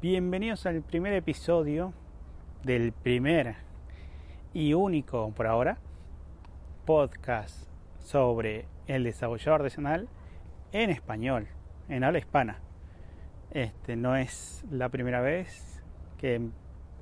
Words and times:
Bienvenidos 0.00 0.64
al 0.64 0.80
primer 0.82 1.12
episodio 1.12 1.92
del 2.62 2.92
primer 2.92 3.56
y 4.54 4.72
único 4.72 5.32
por 5.32 5.48
ahora 5.48 5.78
podcast 6.84 7.68
sobre 7.98 8.66
el 8.86 9.02
desarrollador 9.02 9.62
artesanal 9.62 10.08
en 10.70 10.90
español, 10.90 11.48
en 11.88 12.04
habla 12.04 12.20
hispana. 12.20 12.60
Este 13.50 13.96
no 13.96 14.14
es 14.14 14.64
la 14.70 14.88
primera 14.88 15.20
vez 15.20 15.82
que 16.16 16.48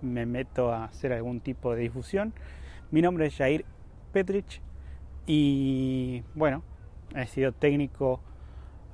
me 0.00 0.24
meto 0.24 0.72
a 0.72 0.84
hacer 0.84 1.12
algún 1.12 1.40
tipo 1.40 1.74
de 1.74 1.82
difusión. 1.82 2.32
Mi 2.90 3.02
nombre 3.02 3.26
es 3.26 3.36
Jair 3.36 3.66
Petrich 4.14 4.62
y 5.26 6.22
bueno, 6.34 6.62
he 7.14 7.26
sido 7.26 7.52
técnico 7.52 8.22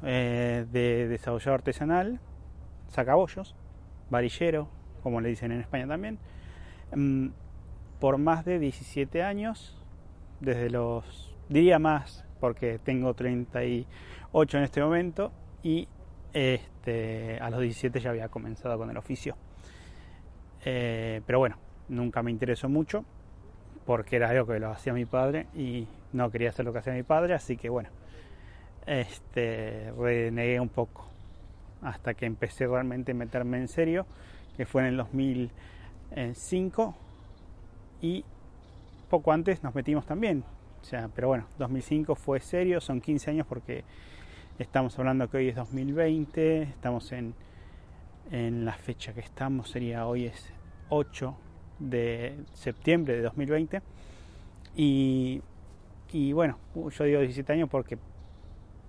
eh, 0.03 0.67
de 0.73 1.07
desarrollador 1.07 1.61
artesanal, 1.61 2.19
sacabollos 2.89 3.55
varillero, 4.13 4.69
como 5.03 5.21
le 5.21 5.31
dicen 5.31 5.51
en 5.51 5.61
España 5.61 5.89
también, 5.89 6.19
mm, 6.95 7.29
por 7.99 8.19
más 8.19 8.45
de 8.45 8.61
17 8.61 9.25
años, 9.25 9.77
desde 10.39 10.71
los, 10.71 11.35
diría 11.49 11.81
más, 11.81 12.25
porque 12.39 12.79
tengo 12.79 13.15
38 13.15 14.59
en 14.59 14.65
este 14.65 14.81
momento, 14.81 15.33
y 15.65 15.89
este, 16.33 17.39
a 17.41 17.51
los 17.51 17.61
17 17.61 17.99
ya 17.99 18.11
había 18.11 18.29
comenzado 18.29 18.79
con 18.79 18.91
el 18.91 18.97
oficio. 18.97 19.37
Eh, 20.65 21.21
pero 21.27 21.41
bueno, 21.41 21.57
nunca 21.89 22.23
me 22.23 22.31
interesó 22.31 22.69
mucho, 22.69 23.05
porque 23.85 24.17
era 24.17 24.31
algo 24.31 24.47
que 24.47 24.61
lo 24.61 24.71
hacía 24.71 24.93
mi 24.93 25.07
padre 25.07 25.49
y 25.55 25.89
no 26.13 26.31
quería 26.31 26.51
hacer 26.51 26.65
lo 26.65 26.73
que 26.73 26.79
hacía 26.79 26.93
mi 26.93 27.03
padre, 27.03 27.35
así 27.35 27.57
que 27.57 27.69
bueno, 27.69 27.89
este, 28.87 29.93
renegué 29.97 30.61
un 30.61 30.69
poco 30.69 31.12
hasta 31.83 32.15
que 32.15 32.27
empecé 32.27 32.67
realmente 32.67 33.13
a 33.13 33.15
meterme 33.15 33.59
en 33.59 33.69
serio, 33.69 34.07
que 34.57 34.67
fue 34.67 34.83
en 34.83 34.89
el 34.89 34.97
2005 34.97 36.95
y 38.01 38.25
poco 39.09 39.33
antes 39.33 39.63
nos 39.63 39.75
metimos 39.75 40.07
también. 40.07 40.45
O 40.81 40.85
sea, 40.85 41.09
pero 41.15 41.29
bueno, 41.29 41.47
2005 41.59 42.15
fue 42.15 42.41
serio, 42.41 42.81
son 42.81 43.01
15 43.01 43.31
años 43.31 43.47
porque 43.47 43.85
estamos 44.59 44.99
hablando 44.99 45.29
que 45.31 45.37
hoy 45.37 45.49
es 45.49 45.57
2020, 45.57 46.63
estamos 46.63 47.13
en, 47.13 47.35
en 48.31 48.65
la 48.65 48.73
fecha 48.73 49.13
que 49.13 49.21
estamos, 49.21 49.71
sería 49.71 50.07
hoy 50.07 50.27
es 50.27 50.53
8 50.89 51.37
de 51.79 52.37
septiembre 52.53 53.17
de 53.17 53.23
2020. 53.23 53.83
Y, 54.75 55.43
y 56.13 56.33
bueno, 56.33 56.59
yo 56.75 57.05
digo 57.05 57.21
17 57.21 57.53
años 57.53 57.69
porque 57.69 57.99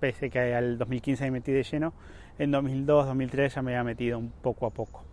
pese 0.04 0.30
que 0.30 0.54
al 0.54 0.78
2015 0.78 1.24
me 1.24 1.32
metí 1.32 1.54
de 1.54 1.64
lleno, 1.64 1.94
en 2.38 2.52
2002, 2.52 3.06
2003 3.06 3.56
ya 3.56 3.62
me 3.62 3.72
había 3.72 3.86
metido 3.86 4.20
un 4.20 4.32
poco 4.32 4.66
a 4.66 4.70
poco. 4.70 5.06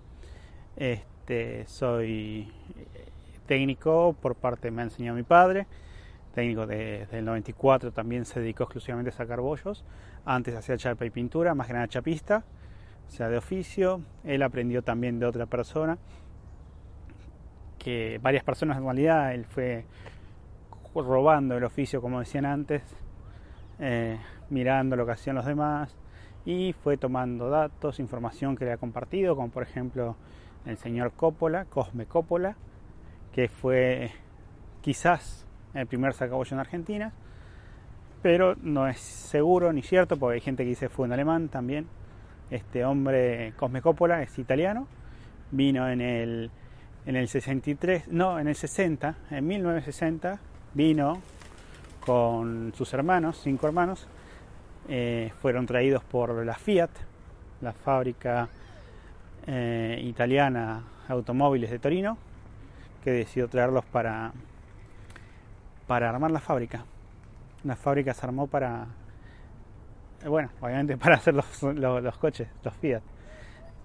Este, 0.74 1.64
soy 1.68 2.52
eh, 2.76 3.06
técnico 3.46 4.16
por 4.20 4.34
parte, 4.34 4.72
me 4.72 4.82
ha 4.82 4.86
enseñado 4.86 5.16
mi 5.16 5.22
padre, 5.22 5.68
técnico 6.34 6.66
desde 6.66 7.18
el 7.18 7.24
94, 7.24 7.92
también 7.92 8.24
se 8.24 8.40
dedicó 8.40 8.64
exclusivamente 8.64 9.10
a 9.10 9.12
sacar 9.12 9.40
bollos. 9.40 9.84
Antes 10.24 10.56
hacía 10.56 10.76
chapa 10.76 11.06
y 11.06 11.10
pintura, 11.10 11.54
más 11.54 11.68
que 11.68 11.72
nada 11.74 11.86
chapista, 11.86 12.42
o 13.06 13.10
sea, 13.12 13.28
de 13.28 13.36
oficio. 13.36 14.00
Él 14.24 14.42
aprendió 14.42 14.82
también 14.82 15.20
de 15.20 15.26
otra 15.26 15.46
persona, 15.46 15.98
que 17.78 18.18
varias 18.20 18.42
personas 18.42 18.76
en 18.76 18.82
realidad, 18.82 19.34
él 19.34 19.44
fue 19.44 19.84
robando 20.96 21.56
el 21.56 21.62
oficio, 21.62 22.02
como 22.02 22.18
decían 22.18 22.44
antes, 22.44 22.82
eh, 23.78 24.18
mirando 24.50 24.96
lo 24.96 25.06
que 25.06 25.12
hacían 25.12 25.36
los 25.36 25.46
demás, 25.46 25.96
y 26.44 26.72
fue 26.72 26.96
tomando 26.96 27.50
datos, 27.50 27.98
información 28.00 28.56
que 28.56 28.64
le 28.64 28.72
ha 28.72 28.76
compartido, 28.76 29.36
como 29.36 29.50
por 29.50 29.62
ejemplo 29.62 30.16
el 30.66 30.76
señor 30.76 31.12
Coppola, 31.12 31.64
Cosme 31.66 32.06
Coppola, 32.06 32.56
que 33.32 33.48
fue 33.48 34.10
quizás 34.80 35.46
el 35.74 35.86
primer 35.86 36.12
sacabollo 36.14 36.54
en 36.54 36.60
Argentina, 36.60 37.12
pero 38.22 38.54
no 38.62 38.86
es 38.86 38.98
seguro 38.98 39.72
ni 39.72 39.82
cierto, 39.82 40.16
porque 40.16 40.34
hay 40.34 40.40
gente 40.40 40.64
que 40.64 40.70
dice 40.70 40.88
fue 40.88 41.06
en 41.06 41.12
alemán 41.12 41.48
también. 41.48 41.86
Este 42.50 42.84
hombre, 42.84 43.52
Cosme 43.56 43.80
Coppola, 43.80 44.22
es 44.22 44.38
italiano, 44.38 44.86
vino 45.52 45.88
en 45.88 46.00
el, 46.00 46.50
en 47.06 47.16
el 47.16 47.28
63, 47.28 48.08
no, 48.08 48.38
en 48.38 48.48
el 48.48 48.56
60, 48.56 49.14
en 49.30 49.46
1960, 49.46 50.40
vino 50.74 51.18
con 52.04 52.72
sus 52.74 52.92
hermanos, 52.92 53.40
cinco 53.42 53.66
hermanos, 53.68 54.08
eh, 54.88 55.32
fueron 55.40 55.66
traídos 55.66 56.02
por 56.04 56.44
la 56.44 56.54
Fiat, 56.54 56.90
la 57.60 57.72
fábrica 57.72 58.48
eh, 59.46 60.00
italiana 60.04 60.82
automóviles 61.08 61.70
de 61.70 61.78
Torino, 61.78 62.16
que 63.02 63.10
decidió 63.10 63.48
traerlos 63.48 63.84
para, 63.84 64.32
para 65.86 66.10
armar 66.10 66.30
la 66.30 66.40
fábrica. 66.40 66.84
La 67.64 67.76
fábrica 67.76 68.14
se 68.14 68.24
armó 68.24 68.46
para, 68.46 68.86
bueno, 70.26 70.50
obviamente 70.60 70.96
para 70.98 71.16
hacer 71.16 71.34
los, 71.34 71.62
los, 71.62 72.18
coches, 72.18 72.48
los 72.62 72.74
Fiat. 72.74 73.02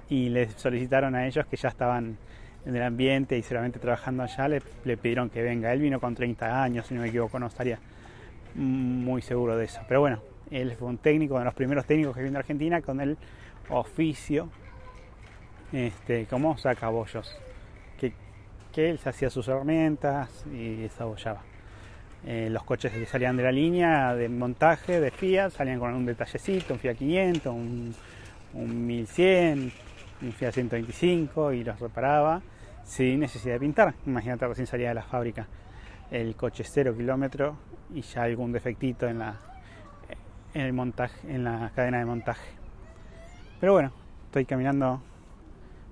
Y 0.09 0.29
les 0.29 0.53
solicitaron 0.53 1.16
a 1.16 1.25
ellos 1.25 1.45
que 1.47 1.57
ya 1.57 1.69
estaban 1.69 2.17
en 2.66 2.75
el 2.75 2.83
ambiente 2.83 3.38
y 3.38 3.44
seguramente 3.44 3.79
trabajando 3.79 4.23
allá, 4.23 4.47
le, 4.47 4.62
le, 4.83 4.97
pidieron 4.97 5.29
que 5.29 5.41
venga. 5.41 5.72
Él 5.73 5.79
vino 5.79 6.00
con 6.00 6.16
30 6.16 6.63
años, 6.63 6.88
si 6.88 6.94
no 6.94 7.01
me 7.01 7.07
equivoco, 7.07 7.39
no 7.39 7.47
estaría 7.47 7.79
muy 8.56 9.22
seguro 9.22 9.57
de 9.57 9.66
eso. 9.66 9.81
Pero 9.88 10.01
bueno, 10.01 10.19
él 10.51 10.75
fue 10.78 10.88
un 10.88 10.97
técnico, 10.97 11.38
de 11.39 11.45
los 11.45 11.53
primeros 11.53 11.85
técnicos 11.85 12.16
que 12.16 12.23
vino 12.23 12.38
a 12.38 12.39
Argentina 12.39 12.81
con 12.81 13.01
el 13.01 13.17
oficio 13.69 14.50
este, 15.72 16.25
como 16.25 16.57
sacabollos. 16.57 17.35
Que, 18.00 18.13
que 18.72 18.89
él 18.89 19.00
se 19.00 19.09
hacía 19.09 19.29
sus 19.29 19.47
herramientas 19.47 20.45
y 20.51 20.75
desabollaba. 20.75 21.41
Eh, 22.25 22.50
los 22.50 22.63
coches 22.63 22.91
que 22.91 23.06
salían 23.06 23.38
de 23.38 23.44
la 23.44 23.51
línea 23.51 24.16
de 24.16 24.29
montaje 24.29 25.00
de 25.00 25.11
Fiat 25.11 25.51
salían 25.51 25.79
con 25.79 25.94
un 25.94 26.06
detallecito, 26.06 26.73
un 26.73 26.79
Fiat 26.79 26.95
500, 26.95 27.53
un, 27.53 27.95
un 28.53 28.88
1100, 28.88 29.72
un 30.22 30.31
Fiat 30.31 30.51
125 30.51 31.53
y 31.53 31.63
los 31.63 31.79
reparaba 31.79 32.41
sin 32.83 33.19
necesidad 33.19 33.56
de 33.56 33.59
pintar. 33.59 33.94
Imagínate 34.06 34.47
recién 34.47 34.66
salía 34.66 34.89
de 34.89 34.95
la 34.95 35.03
fábrica 35.03 35.47
el 36.12 36.35
coche 36.35 36.63
cero 36.63 36.95
kilómetro 36.95 37.57
y 37.94 38.01
ya 38.01 38.23
algún 38.23 38.51
defectito 38.51 39.07
en 39.07 39.19
la, 39.19 39.39
en 40.56 40.62
el 40.62 40.74
montaje, 40.74 41.32
en 41.32 41.44
la 41.44 41.72
cadena 41.76 42.00
de 42.00 42.06
montaje. 42.06 42.48
Pero 43.60 43.74
bueno, 43.74 43.92
estoy 44.28 44.46
caminando 44.46 45.02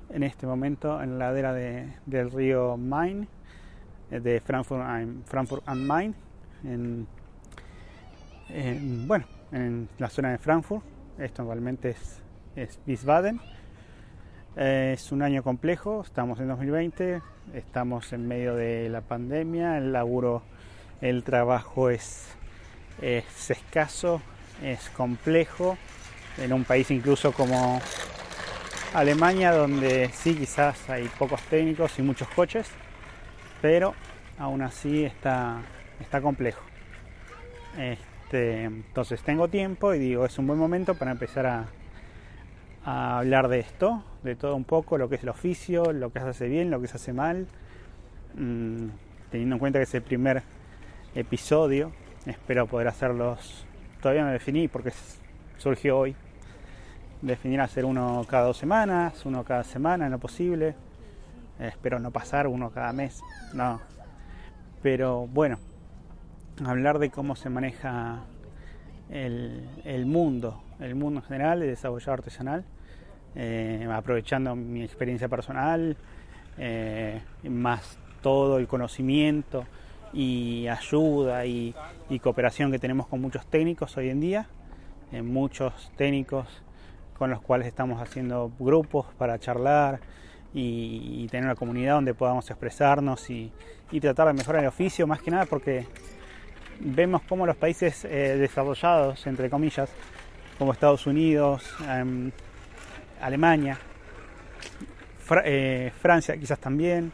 en 0.09 0.23
este 0.23 0.47
momento 0.47 1.03
en 1.03 1.19
la 1.19 1.27
ladera 1.27 1.53
de, 1.53 1.93
del 2.05 2.31
río 2.31 2.77
Main, 2.77 3.27
eh, 4.09 4.21
de 4.21 4.39
Frankfurt, 4.39 4.83
Frankfurt 5.25 5.67
Main, 5.67 6.15
en, 6.63 7.07
bueno, 9.05 9.25
en 9.51 9.89
la 9.97 10.09
zona 10.09 10.31
de 10.31 10.37
Frankfurt. 10.37 10.83
Esto 11.17 11.43
realmente 11.43 11.89
es, 11.89 12.21
es 12.55 12.79
Wiesbaden. 12.87 13.41
Eh, 14.55 14.91
es 14.93 15.11
un 15.11 15.23
año 15.23 15.43
complejo, 15.43 16.03
estamos 16.03 16.39
en 16.39 16.47
2020, 16.47 17.21
estamos 17.53 18.13
en 18.13 18.27
medio 18.29 18.55
de 18.55 18.87
la 18.89 19.01
pandemia, 19.01 19.77
el 19.77 19.91
laburo, 19.91 20.41
el 21.01 21.23
trabajo 21.23 21.89
es, 21.89 22.33
es 23.01 23.49
escaso, 23.51 24.21
es 24.61 24.89
complejo 24.89 25.77
en 26.37 26.53
un 26.53 26.63
país 26.63 26.91
incluso 26.91 27.31
como 27.31 27.81
Alemania 28.93 29.51
donde 29.51 30.09
sí 30.13 30.35
quizás 30.35 30.89
hay 30.89 31.09
pocos 31.17 31.41
técnicos 31.43 31.97
y 31.99 32.01
muchos 32.01 32.27
coches 32.29 32.67
pero 33.61 33.93
aún 34.37 34.61
así 34.61 35.05
está, 35.05 35.61
está 36.01 36.21
complejo. 36.21 36.61
Este, 37.77 38.65
entonces 38.65 39.21
tengo 39.23 39.47
tiempo 39.47 39.93
y 39.93 39.99
digo 39.99 40.25
es 40.25 40.37
un 40.37 40.47
buen 40.47 40.59
momento 40.59 40.95
para 40.95 41.11
empezar 41.11 41.45
a, 41.45 41.65
hablar 42.85 43.47
de 43.47 43.59
esto 43.59 44.03
de 44.23 44.35
todo 44.35 44.57
un 44.57 44.65
poco 44.65 44.97
lo 44.97 45.07
que 45.07 45.15
es 45.15 45.23
el 45.23 45.29
oficio 45.29 45.93
lo 45.93 46.11
que 46.11 46.19
se 46.19 46.25
hace 46.25 46.47
bien 46.49 46.69
lo 46.69 46.81
que 46.81 46.87
se 46.89 46.97
hace 46.97 47.13
mal 47.13 47.47
mm, 48.35 48.87
teniendo 49.31 49.55
en 49.55 49.59
cuenta 49.59 49.79
que 49.79 49.83
es 49.83 49.93
el 49.93 50.01
primer 50.01 50.43
episodio 51.15 51.93
espero 52.25 52.67
poder 52.67 52.89
hacerlos 52.89 53.65
todavía 54.03 54.25
me 54.25 54.33
definí 54.33 54.67
porque 54.67 54.91
surgió 55.57 55.97
hoy. 55.97 56.15
definir 57.21 57.61
hacer 57.61 57.85
uno 57.85 58.25
cada 58.29 58.47
dos 58.47 58.57
semanas, 58.57 59.25
uno 59.25 59.45
cada 59.45 59.63
semana 59.63 60.05
en 60.05 60.11
lo 60.11 60.19
posible. 60.19 60.75
espero 61.57 61.99
no 61.99 62.11
pasar 62.11 62.47
uno 62.47 62.69
cada 62.69 62.91
mes, 62.91 63.21
no. 63.53 63.79
Pero 64.81 65.25
bueno, 65.27 65.57
hablar 66.65 66.99
de 66.99 67.11
cómo 67.11 67.37
se 67.37 67.49
maneja 67.49 68.19
el, 69.09 70.05
mundo, 70.05 70.61
el 70.81 70.95
mundo 70.95 71.21
en 71.21 71.25
general, 71.25 71.61
el 71.61 71.69
desarrollo 71.69 72.11
artesanal, 72.11 72.65
eh, 73.35 73.87
aprovechando 73.89 74.53
mi 74.53 74.83
experiencia 74.83 75.29
personal, 75.29 75.95
eh, 76.57 77.21
más 77.45 77.97
todo 78.21 78.57
el 78.57 78.67
conocimiento 78.67 79.63
y 80.13 80.67
ayuda 80.67 81.45
y, 81.45 81.75
cooperación 82.21 82.71
que 82.71 82.77
tenemos 82.77 83.07
con 83.07 83.19
muchos 83.19 83.45
técnicos 83.47 83.97
hoy 83.97 84.09
en 84.09 84.19
día, 84.19 84.47
eh, 85.11 85.23
muchos 85.23 85.91
técnicos 85.97 86.47
con 87.17 87.31
los 87.31 87.41
cuales 87.41 87.67
estamos 87.67 87.99
haciendo 87.99 88.51
grupos 88.59 89.07
para 89.17 89.39
charlar 89.39 89.99
y, 90.53 91.27
tener 91.31 91.45
una 91.45 91.55
comunidad 91.55 91.95
donde 91.95 92.13
podamos 92.13 92.49
expresarnos 92.49 93.29
y, 93.29 93.51
tratar 93.99 94.27
de 94.27 94.33
mejorar 94.33 94.63
el 94.63 94.67
oficio, 94.67 95.05
más 95.05 95.21
que 95.21 95.31
nada 95.31 95.45
porque 95.45 95.87
vemos 96.79 97.21
cómo 97.23 97.45
los 97.45 97.55
países 97.55 98.05
eh, 98.05 98.37
desarrollados, 98.37 99.25
entre 99.27 99.49
comillas, 99.49 99.89
como 100.57 100.73
Estados 100.73 101.05
Unidos, 101.07 101.75
em, 101.87 102.31
Alemania, 103.21 103.77
eh, 105.45 105.91
Francia 105.99 106.37
quizás 106.37 106.59
también, 106.59 107.11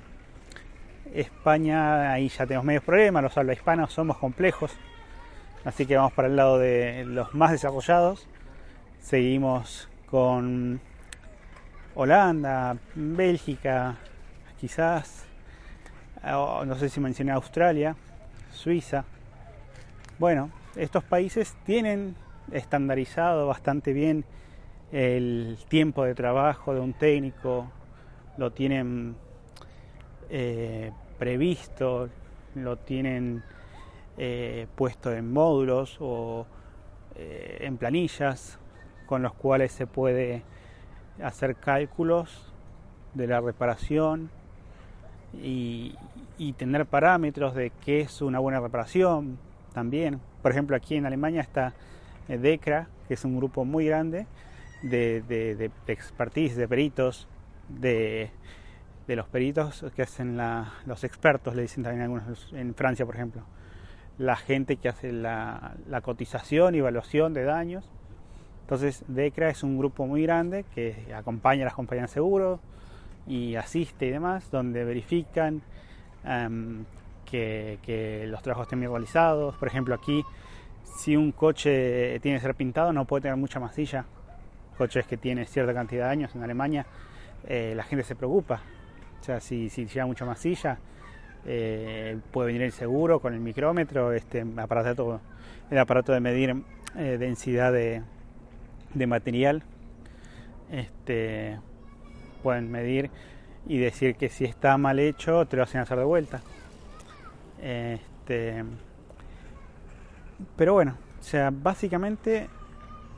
España, 1.13 2.11
ahí 2.11 2.29
ya 2.29 2.45
tenemos 2.45 2.65
medios 2.65 2.83
problemas, 2.83 3.23
los 3.23 3.37
habla 3.37 3.53
hispanos 3.53 3.91
somos 3.91 4.17
complejos, 4.17 4.71
así 5.65 5.85
que 5.85 5.95
vamos 5.95 6.13
para 6.13 6.27
el 6.27 6.35
lado 6.35 6.57
de 6.59 7.05
los 7.05 7.33
más 7.33 7.51
desarrollados, 7.51 8.27
seguimos 8.99 9.89
con 10.05 10.79
Holanda, 11.95 12.77
Bélgica, 12.95 13.97
quizás, 14.59 15.25
no 16.23 16.75
sé 16.75 16.89
si 16.89 16.99
mencioné 16.99 17.31
Australia, 17.31 17.95
Suiza. 18.51 19.05
Bueno, 20.17 20.51
estos 20.75 21.03
países 21.03 21.55
tienen 21.65 22.15
estandarizado 22.51 23.47
bastante 23.47 23.93
bien 23.93 24.25
el 24.91 25.57
tiempo 25.67 26.03
de 26.03 26.15
trabajo 26.15 26.73
de 26.73 26.79
un 26.79 26.93
técnico, 26.93 27.71
lo 28.37 28.51
tienen 28.51 29.15
eh, 30.29 30.91
previsto, 31.17 32.09
lo 32.55 32.77
tienen 32.77 33.43
eh, 34.17 34.67
puesto 34.75 35.11
en 35.11 35.31
módulos 35.31 35.97
o 35.99 36.45
eh, 37.15 37.59
en 37.61 37.77
planillas 37.77 38.59
con 39.05 39.21
los 39.21 39.33
cuales 39.33 39.71
se 39.71 39.87
puede 39.87 40.43
hacer 41.23 41.55
cálculos 41.55 42.53
de 43.13 43.27
la 43.27 43.41
reparación 43.41 44.29
y, 45.33 45.95
tener 46.57 46.85
parámetros 46.85 47.53
de 47.53 47.71
qué 47.83 48.01
es 48.01 48.21
una 48.21 48.39
buena 48.39 48.59
reparación 48.59 49.37
también. 49.73 50.19
Por 50.41 50.51
ejemplo, 50.51 50.75
aquí 50.75 50.95
en 50.95 51.05
Alemania 51.05 51.41
está 51.41 51.73
DECRA, 52.27 52.87
que 53.07 53.13
es 53.13 53.25
un 53.25 53.37
grupo 53.37 53.65
muy 53.65 53.85
grande 53.85 54.25
de, 54.81 55.21
de, 55.21 55.71
expertise, 55.87 56.55
de 56.55 56.67
peritos, 56.67 57.27
de, 57.67 58.31
los 59.15 59.27
peritos 59.27 59.85
que 59.95 60.01
hacen 60.01 60.37
los 60.85 61.03
expertos, 61.03 61.55
le 61.55 61.63
dicen 61.63 61.83
también 61.83 62.03
algunos 62.03 62.51
en 62.53 62.73
Francia, 62.75 63.05
por 63.05 63.15
ejemplo. 63.15 63.43
La 64.17 64.35
gente 64.35 64.75
que 64.77 64.89
hace 64.89 65.11
la, 65.11 65.75
la 65.87 66.01
cotización 66.01 66.75
y 66.75 66.79
evaluación 66.79 67.33
de 67.33 67.43
daños 67.43 67.89
entonces, 68.69 69.03
DECRA 69.07 69.49
es 69.49 69.63
un 69.63 69.79
grupo 69.79 70.05
muy 70.05 70.21
grande 70.21 70.63
que 70.75 71.11
acompaña 71.15 71.63
a 71.63 71.65
las 71.65 71.73
compañías 71.73 72.11
de 72.11 72.13
seguro 72.13 72.59
y 73.25 73.55
asiste 73.55 74.05
y 74.05 74.11
demás, 74.11 74.51
donde 74.51 74.83
verifican 74.83 75.63
em, 76.23 76.85
que, 77.25 78.27
los 78.29 78.43
trabajos 78.43 78.67
estén 78.67 78.79
bien 78.79 78.91
realizados. 78.91 79.55
Por 79.55 79.67
ejemplo, 79.67 79.95
aquí, 79.95 80.23
si 80.99 81.17
un 81.17 81.31
coche 81.31 82.19
tiene 82.19 82.37
que 82.37 82.43
ser 82.43 82.53
pintado, 82.53 82.93
no 82.93 83.05
puede 83.05 83.23
tener 83.23 83.37
mucha 83.37 83.59
masilla. 83.59 84.05
Coches 84.77 85.07
que 85.07 85.17
tienen 85.17 85.47
cierta 85.47 85.73
cantidad 85.73 86.05
de 86.05 86.11
años 86.11 86.35
en 86.35 86.43
Alemania, 86.43 86.85
eh, 87.47 87.73
la 87.75 87.81
gente 87.81 88.03
se 88.03 88.15
preocupa. 88.15 88.61
O 89.21 89.23
sea, 89.23 89.39
si, 89.39 89.69
si 89.69 89.85
lleva 89.85 90.05
mucha 90.05 90.25
masilla, 90.25 90.79
eh, 91.45 92.17
puede 92.31 92.47
venir 92.47 92.63
el 92.63 92.71
seguro 92.71 93.19
con 93.19 93.33
el 93.33 93.39
micrómetro, 93.39 94.13
este 94.13 94.45
aparato, 94.57 95.21
el 95.69 95.77
aparato 95.77 96.11
de 96.11 96.19
medir 96.19 96.63
eh, 96.95 97.17
densidad 97.19 97.71
de, 97.71 98.03
de 98.93 99.07
material 99.07 99.63
este, 100.71 101.59
pueden 102.43 102.71
medir 102.71 103.09
y 103.67 103.77
decir 103.77 104.15
que 104.15 104.29
si 104.29 104.45
está 104.45 104.77
mal 104.77 104.99
hecho 104.99 105.45
te 105.45 105.57
lo 105.57 105.63
hacen 105.63 105.81
hacer 105.81 105.97
de 105.97 106.03
vuelta. 106.03 106.41
Este, 107.61 108.63
pero 110.55 110.73
bueno, 110.73 110.97
o 111.19 111.23
sea, 111.23 111.51
básicamente 111.51 112.47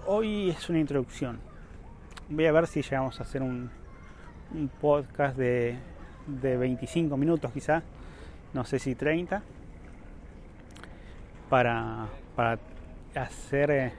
hoy 0.07 0.49
es 0.49 0.69
una 0.69 0.79
introducción. 0.79 1.39
Voy 2.29 2.45
a 2.45 2.51
ver 2.51 2.67
si 2.67 2.81
llegamos 2.81 3.19
a 3.19 3.23
hacer 3.23 3.41
un, 3.41 3.69
un 4.53 4.69
podcast 4.69 5.37
de, 5.37 5.75
de 6.27 6.57
25 6.57 7.17
minutos 7.17 7.51
quizá, 7.51 7.83
no 8.53 8.65
sé 8.65 8.79
si 8.79 8.95
30, 8.95 9.41
para, 11.49 12.07
para 12.35 12.59
hacer... 13.15 13.71
Eh, 13.71 13.91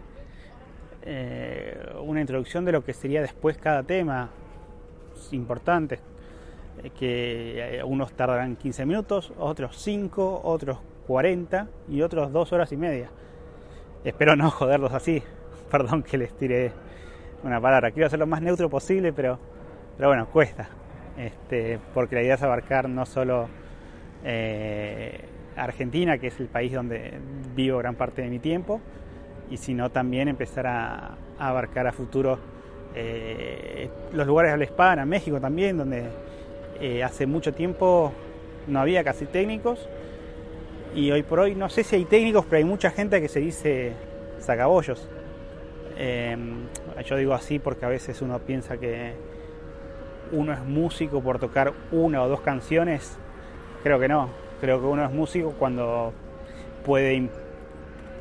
eh, 1.04 1.76
una 2.00 2.20
introducción 2.20 2.64
de 2.64 2.70
lo 2.70 2.84
que 2.84 2.93
sería 2.93 3.20
después 3.20 3.58
cada 3.58 3.82
tema 3.82 4.31
importante, 5.32 5.99
eh, 6.82 6.90
que 6.90 7.82
unos 7.84 8.12
tardarán 8.12 8.54
15 8.54 8.87
minutos, 8.87 9.32
otros 9.37 9.76
5, 9.78 10.43
otros 10.44 10.78
40 11.08 11.66
y 11.88 12.02
otros 12.02 12.32
2 12.32 12.52
horas 12.52 12.70
y 12.70 12.76
media. 12.76 13.08
Espero 14.04 14.37
no 14.37 14.50
joderlos 14.50 14.93
así, 14.93 15.22
perdón 15.70 16.04
que 16.04 16.19
les 16.19 16.32
tire 16.34 16.70
una 17.43 17.60
palabra, 17.60 17.90
quiero 17.90 18.06
hacer 18.06 18.20
lo 18.20 18.26
más 18.28 18.40
neutro 18.40 18.70
posible, 18.70 19.12
pero, 19.12 19.40
pero 19.96 20.08
bueno, 20.08 20.26
cuesta, 20.26 20.68
este, 21.16 21.78
porque 21.94 22.16
la 22.16 22.22
idea 22.22 22.34
es 22.34 22.42
abarcar 22.42 22.88
no 22.88 23.06
solo 23.06 23.48
Argentina, 25.56 26.18
que 26.18 26.28
es 26.28 26.40
el 26.40 26.46
país 26.46 26.72
donde 26.72 27.14
vivo 27.54 27.78
gran 27.78 27.94
parte 27.94 28.22
de 28.22 28.28
mi 28.28 28.38
tiempo, 28.38 28.80
y 29.50 29.56
sino 29.56 29.90
también 29.90 30.28
empezar 30.28 30.66
a, 30.66 31.16
abarcar 31.38 31.86
a 31.86 31.92
futuro 31.92 32.38
eh, 32.94 33.90
los 34.12 34.26
lugares 34.26 34.52
de 34.52 34.58
la 34.58 34.64
hispana, 34.64 35.04
México 35.04 35.40
también, 35.40 35.76
donde 35.76 36.04
eh, 36.80 37.02
hace 37.02 37.26
mucho 37.26 37.52
tiempo 37.52 38.12
no 38.66 38.80
había 38.80 39.02
casi 39.02 39.26
técnicos 39.26 39.88
y 40.94 41.11
hoy 41.11 41.22
por 41.22 41.40
hoy 41.40 41.54
no 41.54 41.68
sé 41.68 41.84
si 41.84 41.96
hay 41.96 42.04
técnicos, 42.04 42.44
pero 42.44 42.58
hay 42.58 42.64
mucha 42.64 42.90
gente 42.90 43.20
que 43.20 43.28
se 43.28 43.40
dice 43.40 43.92
sacabollos. 44.38 45.08
Em, 45.96 46.66
yo 47.04 47.16
digo 47.16 47.34
así 47.34 47.58
porque 47.58 47.84
a 47.84 47.88
veces 47.88 48.22
uno 48.22 48.38
piensa 48.38 48.76
que 48.76 49.12
uno 50.32 50.52
es 50.52 50.64
músico 50.64 51.20
por 51.20 51.38
tocar 51.38 51.72
una 51.92 52.22
o 52.22 52.28
dos 52.28 52.40
canciones. 52.40 53.18
Creo 53.82 54.00
que 54.00 54.08
no. 54.08 54.28
Creo 54.60 54.80
que 54.80 54.86
uno 54.86 55.04
es 55.04 55.12
músico 55.12 55.52
cuando 55.58 56.12
puede 56.84 57.30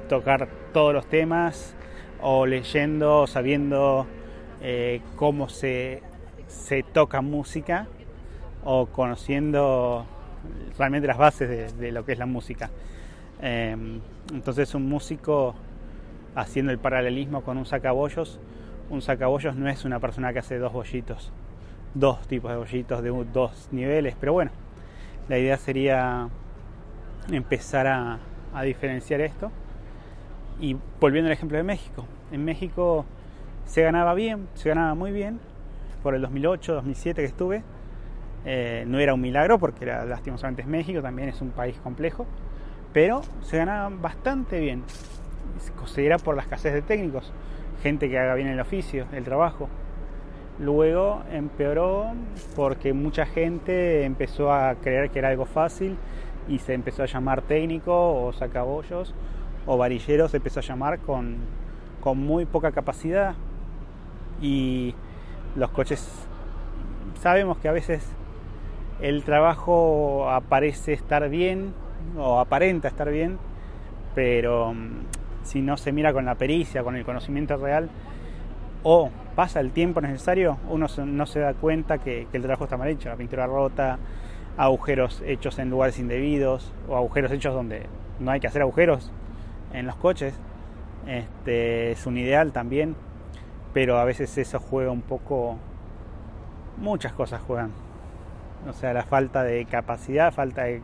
tocar 0.09 0.47
todos 0.73 0.93
los 0.93 1.05
temas 1.07 1.75
o 2.21 2.45
leyendo, 2.45 3.27
sabiendo 3.27 4.05
eh, 4.61 5.01
cómo 5.15 5.49
se, 5.49 6.03
toca 6.93 7.21
música 7.21 7.87
o 8.63 8.87
conociendo 8.87 10.05
realmente 10.77 11.07
las 11.07 11.17
bases 11.17 11.77
de, 11.77 11.91
lo 11.91 12.05
que 12.05 12.13
es 12.13 12.19
la 12.19 12.25
música. 12.25 12.69
Em, 13.41 14.01
entonces 14.33 14.75
un 14.75 14.87
músico 14.87 15.55
haciendo 16.35 16.71
el 16.71 16.77
paralelismo 16.77 17.41
con 17.41 17.57
un 17.57 17.65
sacabollos, 17.65 18.39
un 18.89 19.01
sacabollos 19.01 19.55
no 19.55 19.67
es 19.69 19.85
una 19.85 19.99
persona 19.99 20.33
que 20.33 20.39
hace 20.39 20.57
dos 20.57 20.73
bollitos, 20.73 21.31
dos 21.93 22.27
tipos 22.27 22.51
de 22.51 22.57
bollitos 22.57 23.03
de 23.03 23.09
dos 23.33 23.69
niveles, 23.71 24.15
pero 24.19 24.33
bueno, 24.33 24.51
la 25.27 25.37
idea 25.37 25.57
sería 25.57 26.29
empezar 27.31 27.87
a 27.87 28.61
diferenciar 28.63 29.21
esto. 29.21 29.51
Y 30.59 30.77
volviendo 30.99 31.27
al 31.27 31.33
ejemplo 31.33 31.57
de 31.57 31.63
México, 31.63 32.05
en 32.31 32.45
México 32.45 33.05
se 33.65 33.81
ganaba 33.81 34.13
bien, 34.13 34.47
se 34.53 34.69
ganaba 34.69 34.93
muy 34.95 35.11
bien, 35.11 35.39
por 36.03 36.15
el 36.15 36.21
2008, 36.21 36.73
2007 36.75 37.21
que 37.21 37.27
estuve, 37.27 37.63
eh, 38.45 38.85
no 38.87 38.99
era 38.99 39.13
un 39.13 39.21
milagro 39.21 39.59
porque 39.59 39.85
era 39.85 40.05
lastimosamente 40.05 40.63
México, 40.65 41.01
también 41.01 41.29
es 41.29 41.41
un 41.41 41.51
país 41.51 41.77
complejo, 41.77 42.25
pero 42.91 43.21
se 43.41 43.57
ganaba 43.57 43.89
bastante 43.89 44.59
bien, 44.59 44.83
se 45.85 46.05
era 46.05 46.17
por 46.17 46.35
la 46.35 46.41
escasez 46.41 46.73
de 46.73 46.81
técnicos, 46.81 47.31
gente 47.83 48.09
que 48.09 48.17
haga 48.17 48.35
bien 48.35 48.47
el 48.47 48.59
oficio, 48.59 49.05
el 49.13 49.23
trabajo. 49.23 49.69
Luego 50.59 51.23
empeoró 51.31 52.11
porque 52.55 52.93
mucha 52.93 53.25
gente 53.25 54.03
empezó 54.03 54.53
a 54.53 54.75
creer 54.75 55.09
que 55.09 55.19
era 55.19 55.29
algo 55.29 55.45
fácil 55.45 55.97
y 56.47 56.59
se 56.59 56.73
empezó 56.73 57.03
a 57.03 57.07
llamar 57.07 57.41
técnico 57.41 58.25
o 58.25 58.33
sacabollos 58.33 59.13
o 59.65 59.77
varilleros 59.77 60.31
se 60.31 60.37
empezó 60.37 60.59
a 60.59 60.63
llamar 60.63 60.99
con, 60.99 61.37
muy 62.15 62.45
poca 62.45 62.71
capacidad. 62.71 63.35
Y 64.41 64.95
los 65.55 65.69
coches 65.71 66.27
sabemos 67.19 67.57
que 67.59 67.67
a 67.67 67.71
veces 67.71 68.07
el 69.01 69.23
trabajo 69.23 70.29
aparece 70.29 70.93
estar 70.93 71.29
bien 71.29 71.73
o 72.17 72.39
aparenta 72.39 72.87
estar 72.87 73.09
bien, 73.11 73.37
pero 74.15 74.73
mm, 74.73 75.05
si 75.43 75.61
no 75.61 75.77
se 75.77 75.91
mira 75.91 76.13
con 76.13 76.25
la 76.25 76.35
pericia, 76.35 76.83
con 76.83 76.95
el 76.95 77.05
conocimiento 77.05 77.57
real, 77.57 77.89
o 78.83 79.11
pasa 79.35 79.59
el 79.59 79.71
tiempo 79.71 80.01
necesario, 80.01 80.57
uno 80.69 80.87
no 81.05 81.25
se 81.25 81.39
da 81.39 81.53
cuenta 81.53 81.97
que, 81.97 82.27
el 82.31 82.41
trabajo 82.41 82.65
está 82.65 82.77
mal 82.77 82.89
hecho, 82.89 83.09
la 83.09 83.15
pintura 83.15 83.47
rota, 83.47 83.97
agujeros 84.57 85.21
hechos 85.25 85.59
en 85.59 85.69
lugares 85.69 85.99
indebidos, 85.99 86.73
o 86.87 86.95
agujeros 86.95 87.31
hechos 87.31 87.53
donde 87.53 87.87
no 88.19 88.31
hay 88.31 88.39
que 88.39 88.47
hacer 88.47 88.61
agujeros 88.61 89.11
en 89.73 89.85
los 89.85 89.95
coches. 89.95 90.33
Este, 91.07 91.91
es 91.91 92.05
un 92.05 92.17
ideal 92.17 92.51
también, 92.51 92.95
pero 93.73 93.97
a 93.97 94.05
veces 94.05 94.37
eso 94.37 94.59
juega 94.59 94.91
un 94.91 95.01
poco, 95.01 95.57
muchas 96.77 97.13
cosas 97.13 97.41
juegan. 97.41 97.71
O 98.69 98.73
sea, 98.73 98.93
la 98.93 99.03
falta 99.03 99.43
de 99.43 99.65
capacidad, 99.65 100.31
falta 100.31 100.63
de, 100.63 100.81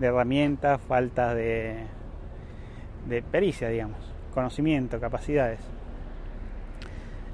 herramientas, 0.00 0.80
falta 0.80 1.34
de, 1.34 1.86
de 3.08 3.22
pericia, 3.22 3.68
digamos, 3.68 3.98
conocimiento, 4.32 5.00
capacidades. 5.00 5.60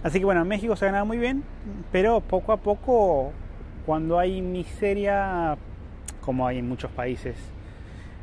Así 0.03 0.19
que 0.19 0.25
bueno, 0.25 0.43
en 0.43 0.49
México 0.49 0.76
se 0.76 0.85
ha 0.85 0.88
ganado 0.88 1.07
muy 1.07 1.19
bien, 1.19 1.43
pero 1.91 2.21
poco 2.21 2.53
a 2.53 2.59
poco, 2.59 3.33
cuando 3.85 4.19
hay 4.19 4.41
miseria, 4.43 5.57
como 6.21 6.47
hay 6.47 6.59
en 6.59 6.69
muchos 6.69 6.91
países, 6.93 7.37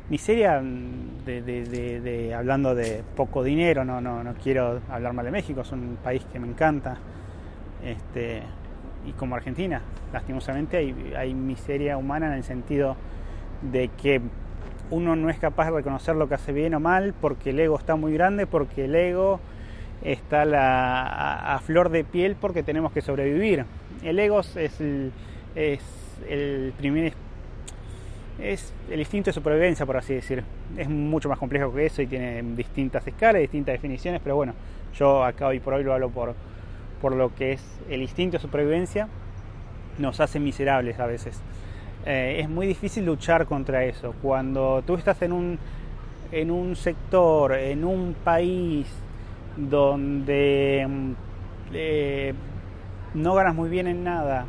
miseria 0.08 0.62
de, 0.62 2.34
hablando 2.36 2.74
de 2.74 3.02
poco 3.16 3.42
dinero, 3.42 3.84
no, 3.84 4.00
no, 4.00 4.22
no 4.22 4.34
quiero 4.34 4.80
hablar 4.90 5.12
mal 5.12 5.24
de 5.24 5.30
México, 5.30 5.62
es 5.62 5.72
un 5.72 5.98
país 6.02 6.24
que 6.32 6.38
me 6.38 6.48
encanta, 6.48 6.96
este, 7.84 8.42
y 9.06 9.12
como 9.12 9.34
Argentina, 9.34 9.82
lastimosamente 10.12 10.78
hay, 10.78 11.12
hay 11.16 11.34
miseria 11.34 11.96
humana 11.96 12.28
en 12.28 12.34
el 12.34 12.44
sentido 12.44 12.96
de 13.60 13.88
que 13.88 14.22
uno 14.90 15.16
no 15.16 15.30
es 15.30 15.38
capaz 15.38 15.66
de 15.66 15.72
reconocer 15.72 16.14
lo 16.16 16.28
que 16.28 16.34
hace 16.34 16.52
bien 16.52 16.74
o 16.74 16.80
mal 16.80 17.14
porque 17.18 17.50
el 17.50 17.58
ego 17.58 17.78
está 17.78 17.96
muy 17.96 18.12
grande, 18.12 18.46
porque 18.46 18.84
el 18.84 18.94
ego 18.94 19.40
está 20.04 20.44
la, 20.44 21.54
a, 21.54 21.58
flor 21.60 21.88
de 21.88 22.04
piel 22.04 22.36
porque 22.38 22.62
tenemos 22.62 22.92
que 22.92 23.00
sobrevivir. 23.00 23.64
El 24.02 24.18
ego 24.18 24.40
es 24.40 24.80
el, 24.80 25.12
primer 26.76 27.14
es 28.38 28.74
el 28.90 29.00
instinto 29.00 29.30
de 29.30 29.32
supervivencia, 29.32 29.86
por 29.86 29.96
así 29.96 30.14
decir. 30.14 30.44
Es 30.76 30.88
mucho 30.88 31.28
más 31.28 31.38
complejo 31.38 31.72
que 31.72 31.86
eso 31.86 32.02
y 32.02 32.06
tiene 32.06 32.42
distintas 32.54 33.06
escalas, 33.06 33.40
distintas 33.40 33.72
definiciones, 33.72 34.20
pero 34.22 34.36
bueno, 34.36 34.54
yo 34.94 35.24
acá 35.24 35.48
hoy 35.48 35.60
por 35.60 35.74
hoy 35.74 35.84
lo 35.84 35.94
hablo 35.94 36.10
por, 36.10 36.34
por 37.00 37.14
lo 37.14 37.34
que 37.34 37.52
es 37.52 37.80
el 37.88 38.02
instinto 38.02 38.36
de 38.36 38.42
supervivencia, 38.42 39.08
nos 39.98 40.20
hace 40.20 40.38
miserables 40.38 41.00
a 41.00 41.06
veces. 41.06 41.40
Eh, 42.06 42.40
es 42.40 42.48
muy 42.50 42.66
difícil 42.66 43.06
luchar 43.06 43.46
contra 43.46 43.84
eso. 43.84 44.14
Cuando 44.20 44.82
tú 44.86 44.96
estás 44.96 45.22
en 45.22 45.32
un, 45.32 45.58
en 46.32 46.50
un 46.50 46.76
sector, 46.76 47.54
en 47.54 47.84
un 47.84 48.14
país 48.24 48.86
donde 49.56 50.86
mm, 50.88 51.12
eh, 51.72 52.34
no 53.14 53.34
ganas 53.34 53.54
muy 53.54 53.68
bien 53.68 53.86
en 53.86 54.04
nada, 54.04 54.46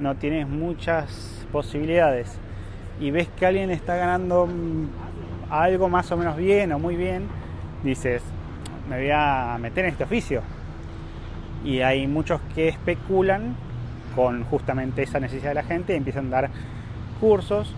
no 0.00 0.16
tienes 0.16 0.48
muchas 0.48 1.46
posibilidades 1.52 2.38
y 3.00 3.10
ves 3.10 3.28
que 3.28 3.46
alguien 3.46 3.70
está 3.70 3.96
ganando 3.96 4.46
mm, 4.46 4.88
algo 5.50 5.88
más 5.88 6.10
o 6.12 6.16
menos 6.16 6.36
bien 6.36 6.72
o 6.72 6.78
muy 6.78 6.96
bien, 6.96 7.26
dices, 7.82 8.22
me 8.88 8.98
voy 8.98 9.10
a 9.12 9.56
meter 9.60 9.84
en 9.84 9.92
este 9.92 10.04
oficio. 10.04 10.42
Y 11.64 11.80
hay 11.80 12.06
muchos 12.06 12.40
que 12.54 12.68
especulan 12.68 13.56
con 14.14 14.44
justamente 14.44 15.02
esa 15.02 15.18
necesidad 15.18 15.50
de 15.50 15.54
la 15.54 15.62
gente 15.62 15.94
y 15.94 15.96
empiezan 15.96 16.26
a 16.26 16.30
dar 16.30 16.50
cursos 17.20 17.74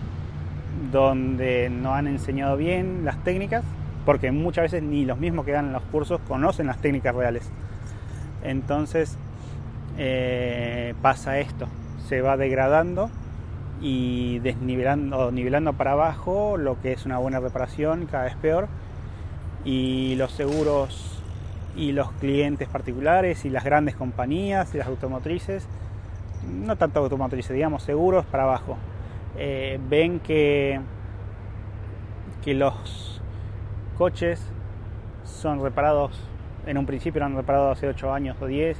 donde 0.91 1.69
no 1.69 1.93
han 1.93 2.07
enseñado 2.07 2.57
bien 2.57 3.05
las 3.05 3.23
técnicas 3.23 3.63
porque 4.07 4.31
muchas 4.31 4.71
veces 4.71 4.83
ni 4.83 5.03
los 5.03 5.17
mismos 5.17 5.45
que 5.45 5.51
dan 5.51 5.73
los 5.73 5.81
cursos 5.83 6.21
conocen 6.29 6.67
las 6.67 6.77
técnicas 6.77 7.13
reales. 7.13 7.51
Entonces 8.41 9.17
eh, 9.97 10.93
pasa 11.01 11.39
esto, 11.39 11.67
se 12.07 12.21
va 12.21 12.37
degradando 12.37 13.09
y 13.81 14.39
desnivelando, 14.39 15.29
nivelando 15.33 15.73
para 15.73 15.91
abajo 15.91 16.55
lo 16.55 16.79
que 16.79 16.93
es 16.93 17.05
una 17.05 17.17
buena 17.17 17.41
reparación, 17.41 18.05
cada 18.05 18.23
vez 18.23 18.35
peor, 18.37 18.69
y 19.65 20.15
los 20.15 20.31
seguros 20.31 21.21
y 21.75 21.91
los 21.91 22.09
clientes 22.13 22.69
particulares 22.69 23.43
y 23.43 23.49
las 23.49 23.65
grandes 23.65 23.97
compañías 23.97 24.73
y 24.73 24.77
las 24.77 24.87
automotrices, 24.87 25.67
no 26.49 26.77
tanto 26.77 27.01
automotrices, 27.01 27.53
digamos 27.53 27.83
seguros 27.83 28.25
para 28.25 28.43
abajo, 28.43 28.77
eh, 29.37 29.77
ven 29.89 30.21
que, 30.21 30.79
que 32.41 32.53
los 32.53 33.06
coches 33.97 34.41
son 35.23 35.61
reparados, 35.61 36.11
en 36.65 36.77
un 36.77 36.85
principio 36.85 37.19
eran 37.19 37.35
reparados 37.35 37.77
hace 37.77 37.87
8 37.87 38.13
años 38.13 38.37
o 38.39 38.45
10 38.45 38.77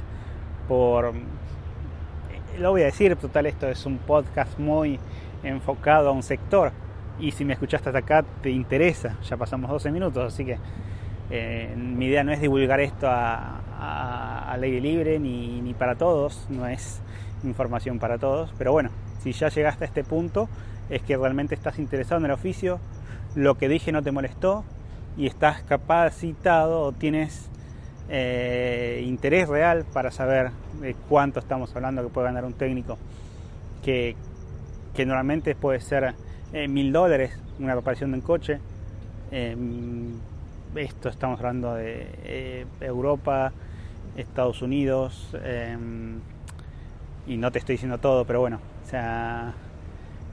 por... 0.66 1.06
Eh, 1.06 2.58
lo 2.58 2.70
voy 2.70 2.82
a 2.82 2.86
decir, 2.86 3.14
total, 3.16 3.46
esto 3.46 3.68
es 3.68 3.84
un 3.86 3.98
podcast 3.98 4.58
muy 4.58 4.98
enfocado 5.42 6.08
a 6.08 6.12
un 6.12 6.22
sector 6.22 6.72
y 7.20 7.32
si 7.32 7.44
me 7.44 7.52
escuchaste 7.52 7.88
hasta 7.88 7.98
acá 7.98 8.24
te 8.42 8.50
interesa, 8.50 9.16
ya 9.28 9.36
pasamos 9.36 9.70
12 9.70 9.90
minutos, 9.90 10.32
así 10.32 10.44
que 10.44 10.58
eh, 11.30 11.74
mi 11.76 12.06
idea 12.06 12.24
no 12.24 12.32
es 12.32 12.40
divulgar 12.40 12.80
esto 12.80 13.08
a, 13.08 13.60
a, 14.50 14.56
ley 14.56 14.80
libre 14.80 15.18
ni, 15.18 15.60
ni, 15.60 15.74
para 15.74 15.96
todos, 15.96 16.46
no 16.48 16.66
es 16.66 17.00
información 17.44 17.98
para 17.98 18.18
todos, 18.18 18.52
pero 18.58 18.72
bueno, 18.72 18.90
si 19.20 19.32
ya 19.32 19.48
llegaste 19.48 19.84
a 19.84 19.86
este 19.86 20.04
punto 20.04 20.48
es 20.90 21.02
que 21.02 21.16
realmente 21.16 21.54
estás 21.54 21.78
interesado 21.78 22.18
en 22.20 22.26
el 22.26 22.32
oficio, 22.32 22.80
lo 23.34 23.56
que 23.56 23.68
dije 23.68 23.92
no 23.92 24.02
te 24.02 24.10
molestó, 24.10 24.64
y 25.18 25.26
estás 25.26 25.62
capacitado 25.64 26.80
o 26.80 26.92
tienes 26.92 27.50
eh, 28.08 29.02
interés 29.04 29.48
real 29.48 29.84
para 29.92 30.12
saber 30.12 30.52
cuánto 31.08 31.40
estamos 31.40 31.74
hablando 31.74 32.02
que 32.04 32.08
puede 32.08 32.28
ganar 32.28 32.44
un 32.44 32.54
técnico, 32.54 32.96
que, 33.82 34.16
normalmente 34.96 35.54
puede 35.54 35.80
ser 35.80 36.14
eh, 36.52 36.66
mil 36.66 36.92
dólares 36.92 37.38
una 37.60 37.74
reparación 37.74 38.12
de 38.12 38.18
un 38.18 38.22
coche. 38.22 38.60
Em, 39.30 40.14
esto 40.74 41.08
estamos 41.08 41.38
hablando 41.38 41.74
de 41.74 42.06
eh, 42.24 42.66
Europa, 42.80 43.52
Estados 44.16 44.62
Unidos, 44.62 45.36
em, 45.44 46.20
y 47.26 47.36
no 47.36 47.52
te 47.52 47.58
estoy 47.58 47.74
diciendo 47.74 47.98
todo, 47.98 48.24
pero 48.24 48.40
bueno, 48.40 48.58
o 48.84 48.88
sea, 48.88 49.52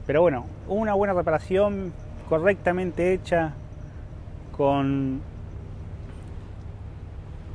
pero 0.06 0.22
bueno, 0.22 0.46
una 0.68 0.94
buena 0.94 1.14
reparación 1.14 1.92
correctamente 2.28 3.12
hecha, 3.12 3.54
con 4.56 5.20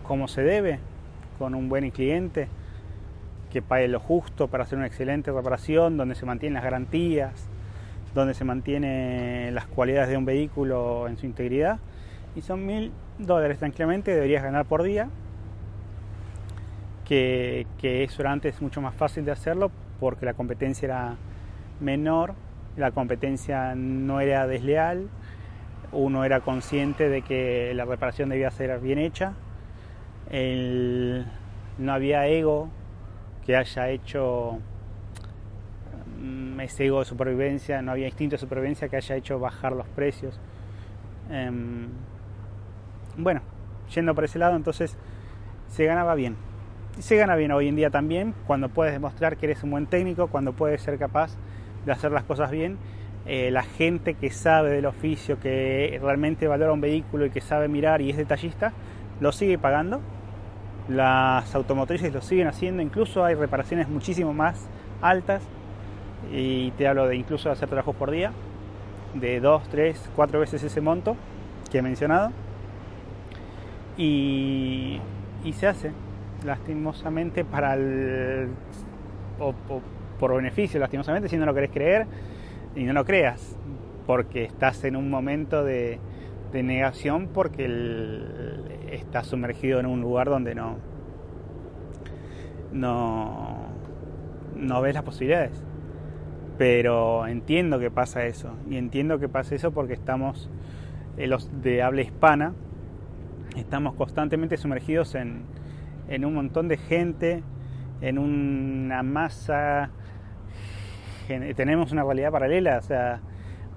como 0.03 0.27
se 0.27 0.41
debe, 0.41 0.79
con 1.39 1.55
un 1.55 1.69
buen 1.69 1.89
cliente 1.91 2.47
que 3.51 3.61
pague 3.61 3.87
lo 3.87 3.99
justo 3.99 4.47
para 4.47 4.63
hacer 4.63 4.77
una 4.77 4.87
excelente 4.87 5.31
reparación, 5.31 5.97
donde 5.97 6.15
se 6.15 6.25
mantienen 6.25 6.55
las 6.55 6.63
garantías, 6.63 7.47
donde 8.13 8.33
se 8.33 8.43
mantienen 8.43 9.53
las 9.53 9.67
cualidades 9.67 10.09
de 10.09 10.17
un 10.17 10.25
vehículo 10.25 11.07
en 11.07 11.17
su 11.17 11.25
integridad. 11.25 11.79
Y 12.35 12.41
son 12.41 12.65
mil 12.65 12.91
dólares 13.19 13.59
tranquilamente, 13.59 14.13
deberías 14.13 14.43
ganar 14.43 14.65
por 14.65 14.83
día, 14.83 15.09
que, 17.05 17.67
que 17.77 18.03
eso 18.03 18.21
era 18.21 18.31
antes 18.31 18.61
mucho 18.61 18.81
más 18.81 18.95
fácil 18.95 19.25
de 19.25 19.31
hacerlo 19.31 19.69
porque 19.99 20.25
la 20.25 20.33
competencia 20.33 20.85
era 20.85 21.15
menor, 21.81 22.33
la 22.77 22.91
competencia 22.91 23.75
no 23.75 24.21
era 24.21 24.47
desleal, 24.47 25.09
uno 25.91 26.23
era 26.23 26.39
consciente 26.41 27.09
de 27.09 27.21
que 27.21 27.73
la 27.73 27.85
reparación 27.85 28.29
debía 28.29 28.51
ser 28.51 28.79
bien 28.79 28.97
hecha, 28.97 29.33
no 31.77 31.93
había 31.93 32.27
ego 32.27 32.69
que 33.45 33.55
haya 33.55 33.89
hecho 33.89 34.59
mm, 36.19 36.59
ese 36.61 36.85
ego 36.85 36.99
de 36.99 37.05
supervivencia, 37.05 37.81
no 37.81 37.91
había 37.91 38.07
instinto 38.07 38.35
de 38.35 38.39
supervivencia 38.39 38.87
que 38.87 38.97
haya 38.97 39.15
hecho 39.15 39.39
bajar 39.39 39.73
los 39.73 39.87
precios. 39.87 40.39
Em, 41.29 41.87
bueno, 43.17 43.41
yendo 43.93 44.15
por 44.15 44.23
ese 44.23 44.39
lado, 44.39 44.55
entonces 44.55 44.97
se 45.67 45.85
ganaba 45.85 46.15
bien. 46.15 46.35
Y 46.97 47.01
se 47.01 47.15
gana 47.15 47.35
bien 47.35 47.51
hoy 47.51 47.67
en 47.67 47.75
día 47.75 47.89
también 47.89 48.33
cuando 48.45 48.69
puedes 48.69 48.93
demostrar 48.93 49.37
que 49.37 49.47
eres 49.47 49.63
un 49.63 49.71
buen 49.71 49.87
técnico, 49.87 50.27
cuando 50.27 50.53
puedes 50.53 50.81
ser 50.81 50.97
capaz 50.97 51.35
de 51.85 51.91
hacer 51.91 52.11
las 52.11 52.23
cosas 52.23 52.51
bien 52.51 52.77
eh, 53.25 53.51
la 53.51 53.63
gente 53.63 54.15
que 54.15 54.31
sabe 54.31 54.71
del 54.71 54.85
oficio, 54.85 55.39
que 55.39 55.99
realmente 56.01 56.47
valora 56.47 56.73
un 56.73 56.81
vehículo 56.81 57.25
y 57.25 57.29
que 57.29 57.41
sabe 57.41 57.67
mirar 57.67 58.01
y 58.01 58.09
es 58.09 58.17
detallista, 58.17 58.73
lo 59.19 59.31
sigue 59.31 59.57
pagando. 59.57 60.01
Las 60.89 61.53
automotrices 61.53 62.11
lo 62.13 62.21
siguen 62.21 62.47
haciendo, 62.47 62.81
incluso 62.81 63.23
hay 63.23 63.35
reparaciones 63.35 63.87
muchísimo 63.87 64.33
más 64.33 64.67
altas 65.01 65.43
y 66.33 66.71
te 66.71 66.87
hablo 66.87 67.07
de 67.07 67.15
incluso 67.15 67.51
hacer 67.51 67.69
trabajos 67.69 67.95
por 67.95 68.09
día, 68.09 68.31
de 69.13 69.39
dos, 69.39 69.63
tres, 69.69 70.09
cuatro 70.15 70.39
veces 70.39 70.63
ese 70.63 70.81
monto 70.81 71.15
que 71.71 71.77
he 71.77 71.81
mencionado. 71.81 72.31
Y, 73.97 74.99
y 75.43 75.53
se 75.53 75.67
hace, 75.67 75.91
lastimosamente 76.43 77.45
para 77.45 77.75
el... 77.75 78.47
O, 79.39 79.53
por 80.19 80.35
beneficio, 80.35 80.79
lastimosamente, 80.79 81.29
si 81.29 81.37
no 81.37 81.45
lo 81.45 81.53
querés 81.53 81.71
creer 81.71 82.05
y 82.75 82.83
no 82.83 82.93
lo 82.93 83.05
creas, 83.05 83.57
porque 84.05 84.43
estás 84.43 84.83
en 84.83 84.95
un 84.95 85.09
momento 85.09 85.63
de, 85.63 85.99
negación 86.53 87.29
porque 87.33 87.65
estás 88.91 89.27
sumergido 89.27 89.79
en 89.79 89.85
un 89.85 90.01
lugar 90.01 90.27
donde 90.27 90.53
no, 90.53 90.75
no, 92.73 93.67
no 94.55 94.81
ves 94.81 94.93
las 94.93 95.03
posibilidades. 95.03 95.63
Pero 96.57 97.25
entiendo 97.25 97.79
que 97.79 97.89
pasa 97.89 98.25
eso, 98.25 98.51
y 98.69 98.77
entiendo 98.77 99.17
que 99.17 99.29
pasa 99.29 99.55
eso 99.55 99.71
porque 99.71 99.93
estamos, 99.93 100.49
eh, 101.17 101.27
los 101.27 101.49
de 101.61 101.81
habla 101.81 102.01
hispana, 102.01 102.53
estamos 103.55 103.95
constantemente 103.95 104.57
sumergidos 104.57 105.15
en, 105.15 105.43
en 106.09 106.25
un 106.25 106.33
montón 106.33 106.67
de 106.67 106.77
gente, 106.77 107.43
en 108.01 108.19
una 108.19 109.03
masa, 109.03 109.91
tenemos 111.55 111.91
una 111.91 112.03
realidad 112.03 112.31
paralela, 112.31 112.77
o 112.77 112.81
sea, 112.81 113.21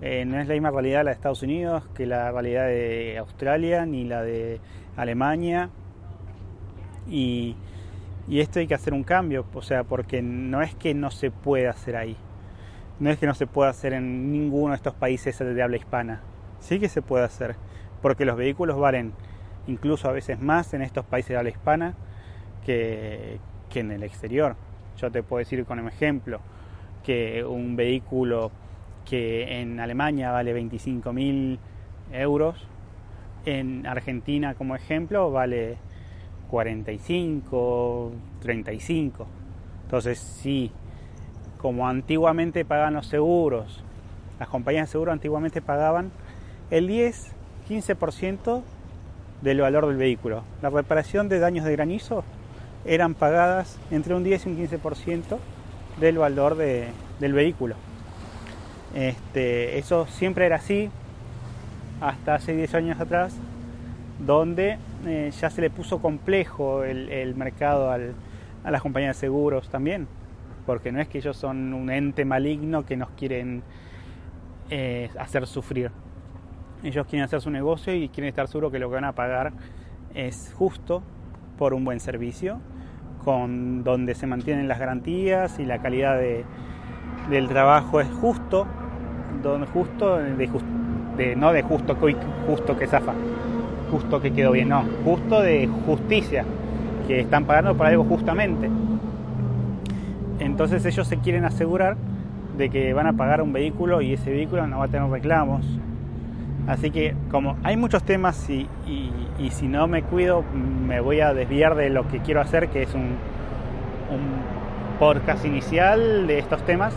eh, 0.00 0.24
no 0.24 0.38
es 0.38 0.48
la 0.48 0.54
misma 0.54 0.70
realidad 0.70 1.04
la 1.04 1.10
de 1.10 1.14
Estados 1.14 1.42
Unidos 1.42 1.88
que 1.94 2.06
la 2.06 2.30
realidad 2.30 2.66
de 2.66 3.16
Australia 3.18 3.86
ni 3.86 4.04
la 4.04 4.22
de 4.22 4.60
Alemania. 4.96 5.70
Y, 7.08 7.56
y 8.28 8.40
esto 8.40 8.58
hay 8.58 8.66
que 8.66 8.74
hacer 8.74 8.94
un 8.94 9.04
cambio, 9.04 9.46
o 9.52 9.62
sea, 9.62 9.84
porque 9.84 10.22
no 10.22 10.62
es 10.62 10.74
que 10.74 10.94
no 10.94 11.10
se 11.10 11.30
pueda 11.30 11.70
hacer 11.70 11.96
ahí, 11.96 12.16
no 12.98 13.10
es 13.10 13.18
que 13.18 13.26
no 13.26 13.34
se 13.34 13.46
pueda 13.46 13.70
hacer 13.70 13.92
en 13.92 14.32
ninguno 14.32 14.70
de 14.70 14.76
estos 14.76 14.94
países 14.94 15.38
de 15.38 15.62
habla 15.62 15.76
hispana, 15.76 16.22
sí 16.60 16.80
que 16.80 16.88
se 16.88 17.02
puede 17.02 17.24
hacer, 17.24 17.56
porque 18.00 18.24
los 18.24 18.36
vehículos 18.36 18.78
valen 18.78 19.12
incluso 19.66 20.08
a 20.08 20.12
veces 20.12 20.40
más 20.40 20.72
en 20.74 20.82
estos 20.82 21.04
países 21.04 21.30
de 21.30 21.36
habla 21.36 21.50
hispana 21.50 21.94
que, 22.64 23.38
que 23.68 23.80
en 23.80 23.90
el 23.90 24.02
exterior. 24.02 24.56
Yo 24.96 25.10
te 25.10 25.22
puedo 25.22 25.40
decir 25.40 25.64
con 25.64 25.78
un 25.78 25.88
ejemplo 25.88 26.40
que 27.04 27.44
un 27.44 27.76
vehículo 27.76 28.50
que 29.04 29.60
en 29.60 29.78
Alemania 29.78 30.32
vale 30.32 30.58
25.000 30.58 31.58
euros, 32.12 32.66
en 33.44 33.86
Argentina 33.86 34.54
como 34.54 34.74
ejemplo 34.74 35.30
vale 35.30 35.76
45, 36.50 38.12
35. 38.40 39.26
Entonces 39.84 40.18
sí, 40.18 40.72
como 41.58 41.88
antiguamente 41.88 42.64
pagaban 42.64 42.94
los 42.94 43.06
seguros, 43.06 43.84
las 44.38 44.48
compañías 44.48 44.88
de 44.88 44.92
seguro 44.92 45.12
antiguamente 45.12 45.60
pagaban 45.62 46.10
el 46.70 46.86
10, 46.86 47.32
15% 47.68 48.62
del 49.42 49.60
valor 49.60 49.86
del 49.86 49.96
vehículo. 49.96 50.42
La 50.62 50.70
reparación 50.70 51.28
de 51.28 51.38
daños 51.38 51.64
de 51.64 51.72
granizo 51.72 52.24
eran 52.84 53.14
pagadas 53.14 53.78
entre 53.90 54.14
un 54.14 54.24
10 54.24 54.46
y 54.46 54.48
un 54.50 54.58
15% 54.58 55.38
del 55.98 56.18
valor 56.18 56.56
del 56.56 57.32
vehículo. 57.32 57.76
Este, 58.94 59.78
eso 59.78 60.06
siempre 60.06 60.46
era 60.46 60.56
así 60.56 60.90
hasta 62.00 62.36
hace 62.36 62.54
10 62.54 62.74
años 62.74 63.00
atrás, 63.00 63.36
donde 64.18 64.78
eh, 65.06 65.30
ya 65.40 65.50
se 65.50 65.60
le 65.60 65.70
puso 65.70 66.00
complejo 66.00 66.84
el, 66.84 67.34
mercado 67.34 67.90
a 67.90 68.70
las 68.70 68.82
compañías 68.82 69.16
de 69.16 69.20
seguros 69.20 69.68
también, 69.68 70.06
porque 70.66 70.92
no 70.92 71.00
es 71.00 71.08
que 71.08 71.18
ellos 71.18 71.36
son 71.36 71.74
un 71.74 71.90
ente 71.90 72.24
maligno 72.24 72.84
que 72.86 72.96
nos 72.96 73.10
quieren 73.10 73.62
eh, 74.70 75.10
hacer 75.18 75.46
sufrir. 75.46 75.90
Ellos 76.82 77.06
quieren 77.06 77.24
hacer 77.24 77.40
su 77.40 77.50
negocio 77.50 77.94
y 77.94 78.08
quieren 78.08 78.28
estar 78.28 78.46
seguros 78.46 78.70
que 78.70 78.78
lo 78.78 78.88
que 78.88 78.94
van 78.94 79.04
a 79.04 79.12
pagar 79.12 79.52
es 80.14 80.52
justo 80.54 81.02
por 81.58 81.74
un 81.74 81.84
buen 81.84 82.00
servicio 82.00 82.60
con 83.24 83.84
donde 83.84 84.14
se 84.14 84.26
mantienen 84.26 84.68
las 84.68 84.78
garantías 84.78 85.58
y 85.58 85.64
la 85.64 85.78
calidad 85.78 86.18
del 87.30 87.48
trabajo 87.48 88.00
es 88.00 88.08
justo, 88.08 88.66
donde 89.42 89.66
justo, 89.66 90.18
de, 91.16 91.36
no 91.36 91.52
de 91.52 91.62
justo, 91.62 91.96
justo 92.46 92.76
que 92.76 92.86
zafa, 92.86 93.14
justo 93.90 94.20
que 94.20 94.32
quedó 94.32 94.52
bien, 94.52 94.68
no, 94.68 94.84
justo 95.04 95.40
de 95.40 95.68
justicia, 95.86 96.44
que 97.06 97.20
están 97.20 97.44
pagando 97.44 97.76
por 97.76 97.86
algo 97.86 98.04
justamente. 98.04 98.70
Entonces 100.38 100.84
ellos 100.84 101.06
se 101.06 101.18
quieren 101.18 101.44
asegurar 101.44 101.96
de 102.56 102.70
que 102.70 102.92
van 102.92 103.06
a 103.06 103.12
pagar 103.14 103.42
un 103.42 103.52
vehículo 103.52 104.00
y 104.00 104.12
ese 104.12 104.30
vehículo 104.30 104.66
no 104.66 104.78
va 104.78 104.86
a 104.86 104.88
tener 104.88 105.08
reclamos. 105.08 105.64
Así 106.66 106.90
que 106.90 107.14
como 107.30 107.56
hay 107.62 107.76
muchos 107.76 108.04
temas 108.04 108.48
y 108.48 108.68
y 109.38 109.50
si 109.50 109.66
no 109.68 109.86
me 109.86 110.02
cuido 110.02 110.44
me 110.52 111.00
voy 111.00 111.20
a 111.20 111.34
desviar 111.34 111.74
de 111.74 111.90
lo 111.90 112.08
que 112.08 112.20
quiero 112.20 112.40
hacer, 112.40 112.68
que 112.68 112.82
es 112.82 112.94
un, 112.94 113.16
un 114.10 114.98
podcast 114.98 115.44
inicial 115.44 116.26
de 116.26 116.38
estos 116.38 116.64
temas. 116.64 116.94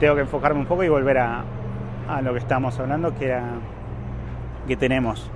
Tengo 0.00 0.14
que 0.14 0.22
enfocarme 0.22 0.60
un 0.60 0.66
poco 0.66 0.84
y 0.84 0.88
volver 0.88 1.18
a, 1.18 1.44
lo 2.22 2.32
que 2.32 2.38
estábamos 2.38 2.78
hablando, 2.78 3.14
que 3.16 3.26
era 3.26 3.42
que 4.68 4.76
tenemos 4.76 5.30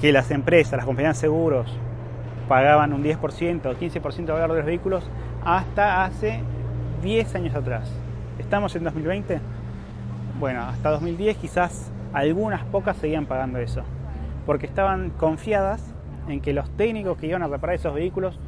que 0.00 0.12
las 0.12 0.30
empresas, 0.30 0.78
las 0.78 0.86
compañías 0.86 1.16
de 1.16 1.20
seguros, 1.20 1.76
pagaban 2.48 2.92
un 2.92 3.04
10% 3.04 3.66
o 3.66 3.74
15% 3.74 4.24
de 4.24 4.32
valor 4.32 4.52
de 4.52 4.56
los 4.56 4.66
vehículos 4.66 5.10
hasta 5.44 6.04
hace 6.04 6.40
10 7.02 7.34
años 7.34 7.54
atrás. 7.54 7.92
¿Estamos 8.38 8.74
en 8.76 8.84
2020? 8.84 9.40
Bueno, 10.38 10.62
hasta 10.62 10.90
2010 10.90 11.36
quizás 11.36 11.92
algunas 12.12 12.64
pocas 12.64 12.96
seguían 12.96 13.26
pagando 13.26 13.58
eso 13.58 13.82
porque 14.46 14.66
estaban 14.66 15.10
confiadas 15.10 15.94
en 16.28 16.40
que 16.40 16.52
los 16.52 16.68
técnicos 16.76 17.18
que 17.18 17.26
iban 17.26 17.42
a 17.42 17.48
reparar 17.48 17.76
esos 17.76 17.94
vehículos 17.94 18.38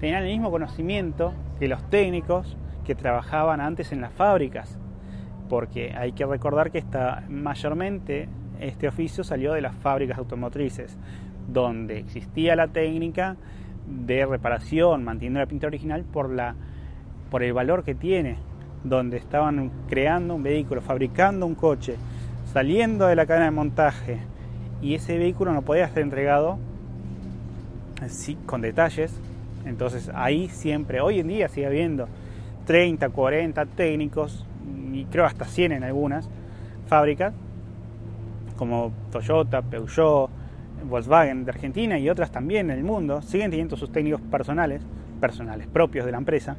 tenían 0.00 0.24
el 0.24 0.32
mismo 0.32 0.50
conocimiento 0.50 1.34
que 1.58 1.68
los 1.68 1.88
técnicos 1.88 2.56
que 2.84 2.94
trabajaban 2.94 3.60
antes 3.60 3.92
en 3.92 4.00
las 4.00 4.12
fábricas, 4.12 4.78
porque 5.48 5.94
hay 5.96 6.12
que 6.12 6.26
recordar 6.26 6.70
que 6.70 6.78
está 6.78 7.22
mayormente 7.28 8.28
este 8.60 8.88
oficio 8.88 9.24
salió 9.24 9.52
de 9.52 9.60
las 9.60 9.74
fábricas 9.76 10.18
automotrices, 10.18 10.96
donde 11.48 11.98
existía 11.98 12.56
la 12.56 12.68
técnica 12.68 13.36
de 13.86 14.24
reparación, 14.26 15.04
manteniendo 15.04 15.40
la 15.40 15.46
pintura 15.46 15.68
original 15.68 16.04
por, 16.04 16.30
la, 16.30 16.54
por 17.30 17.42
el 17.42 17.52
valor 17.52 17.84
que 17.84 17.94
tiene, 17.94 18.36
donde 18.84 19.16
estaban 19.16 19.70
creando 19.88 20.34
un 20.34 20.42
vehículo, 20.42 20.80
fabricando 20.80 21.46
un 21.46 21.54
coche, 21.54 21.96
saliendo 22.52 23.06
de 23.06 23.16
la 23.16 23.26
cadena 23.26 23.46
de 23.46 23.50
montaje, 23.50 24.18
y 24.80 24.94
ese 24.94 25.16
vehículo 25.16 25.52
no 25.52 25.62
podía 25.62 25.88
ser 25.88 26.02
entregado 26.02 26.58
con 28.46 28.60
detalles. 28.60 29.14
Entonces 29.64 30.10
ahí 30.14 30.48
siempre, 30.48 31.00
hoy 31.00 31.20
en 31.20 31.28
día 31.28 31.48
sigue 31.48 31.66
habiendo 31.66 32.08
30, 32.66 33.08
40 33.08 33.66
técnicos, 33.66 34.44
y 34.92 35.04
creo 35.06 35.24
hasta 35.24 35.44
100 35.44 35.72
en 35.72 35.84
algunas 35.84 36.28
fábricas, 36.88 37.32
como 38.56 38.92
Toyota, 39.10 39.62
Peugeot, 39.62 40.30
Volkswagen 40.84 41.44
de 41.44 41.52
Argentina 41.52 41.98
y 41.98 42.10
otras 42.10 42.30
también 42.32 42.70
en 42.70 42.78
el 42.78 42.84
mundo, 42.84 43.22
siguen 43.22 43.50
teniendo 43.50 43.76
sus 43.76 43.90
técnicos 43.92 44.20
personales, 44.20 44.82
personales 45.20 45.68
propios 45.68 46.04
de 46.04 46.12
la 46.12 46.18
empresa, 46.18 46.56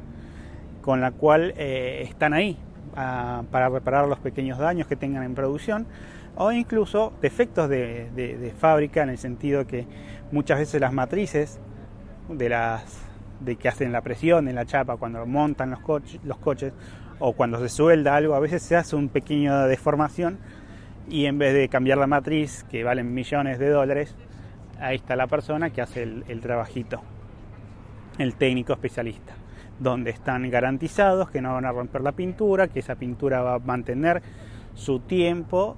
con 0.80 1.00
la 1.00 1.12
cual 1.12 1.54
eh, 1.56 2.04
están 2.08 2.32
ahí 2.32 2.58
ah, 2.96 3.42
para 3.50 3.68
reparar 3.68 4.08
los 4.08 4.18
pequeños 4.18 4.58
daños 4.58 4.86
que 4.86 4.96
tengan 4.96 5.22
en 5.22 5.34
producción 5.34 5.86
o 6.36 6.52
incluso 6.52 7.12
defectos 7.20 7.68
de, 7.68 8.52
fábrica 8.58 9.02
en 9.02 9.10
el 9.10 9.18
sentido 9.18 9.66
que 9.66 9.86
muchas 10.32 10.58
veces 10.58 10.80
las 10.80 10.92
matrices 10.92 11.60
de 12.28 12.48
las 12.48 13.02
de 13.40 13.56
que 13.56 13.68
hacen 13.68 13.92
la 13.92 14.00
presión 14.00 14.48
en 14.48 14.54
la 14.54 14.64
chapa 14.64 14.96
cuando 14.96 15.26
montan 15.26 15.70
los, 15.70 15.80
los 16.24 16.38
coches 16.38 16.72
o 17.18 17.32
cuando 17.34 17.58
se 17.60 17.68
suelda 17.68 18.16
algo 18.16 18.34
a 18.34 18.40
veces 18.40 18.62
se 18.62 18.76
hace 18.76 18.96
un 18.96 19.08
pequeño 19.08 19.66
deformación 19.66 20.38
y 21.08 21.26
en 21.26 21.38
vez 21.38 21.52
de 21.52 21.68
cambiar 21.68 21.98
la 21.98 22.06
matriz 22.06 22.64
que 22.70 22.84
valen 22.84 23.12
millones 23.12 23.58
de 23.58 23.68
dólares 23.68 24.14
ahí 24.80 24.96
está 24.96 25.14
la 25.16 25.26
persona 25.26 25.70
que 25.70 25.82
hace 25.82 26.02
el, 26.02 26.24
el 26.28 26.40
trabajito 26.40 27.02
el 28.18 28.34
técnico 28.34 28.72
especialista 28.72 29.34
donde 29.80 30.10
están 30.10 30.48
garantizados 30.50 31.30
que 31.30 31.40
no 31.40 31.54
van 31.54 31.64
a 31.64 31.72
romper 31.72 32.00
la 32.02 32.12
pintura 32.12 32.68
que 32.68 32.78
esa 32.80 32.94
pintura 32.94 33.42
va 33.42 33.54
a 33.54 33.58
mantener 33.58 34.22
su 34.74 35.00
tiempo 35.00 35.76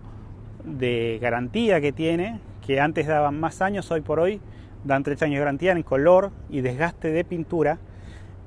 de 0.64 1.18
garantía 1.20 1.80
que 1.80 1.92
tiene, 1.92 2.40
que 2.66 2.80
antes 2.80 3.06
daban 3.06 3.38
más 3.38 3.62
años, 3.62 3.90
hoy 3.90 4.00
por 4.00 4.18
hoy 4.20 4.40
dan 4.84 5.02
3 5.02 5.22
años 5.22 5.34
de 5.34 5.40
garantía 5.40 5.72
en 5.72 5.82
color 5.82 6.30
y 6.48 6.60
desgaste 6.60 7.10
de 7.10 7.24
pintura, 7.24 7.78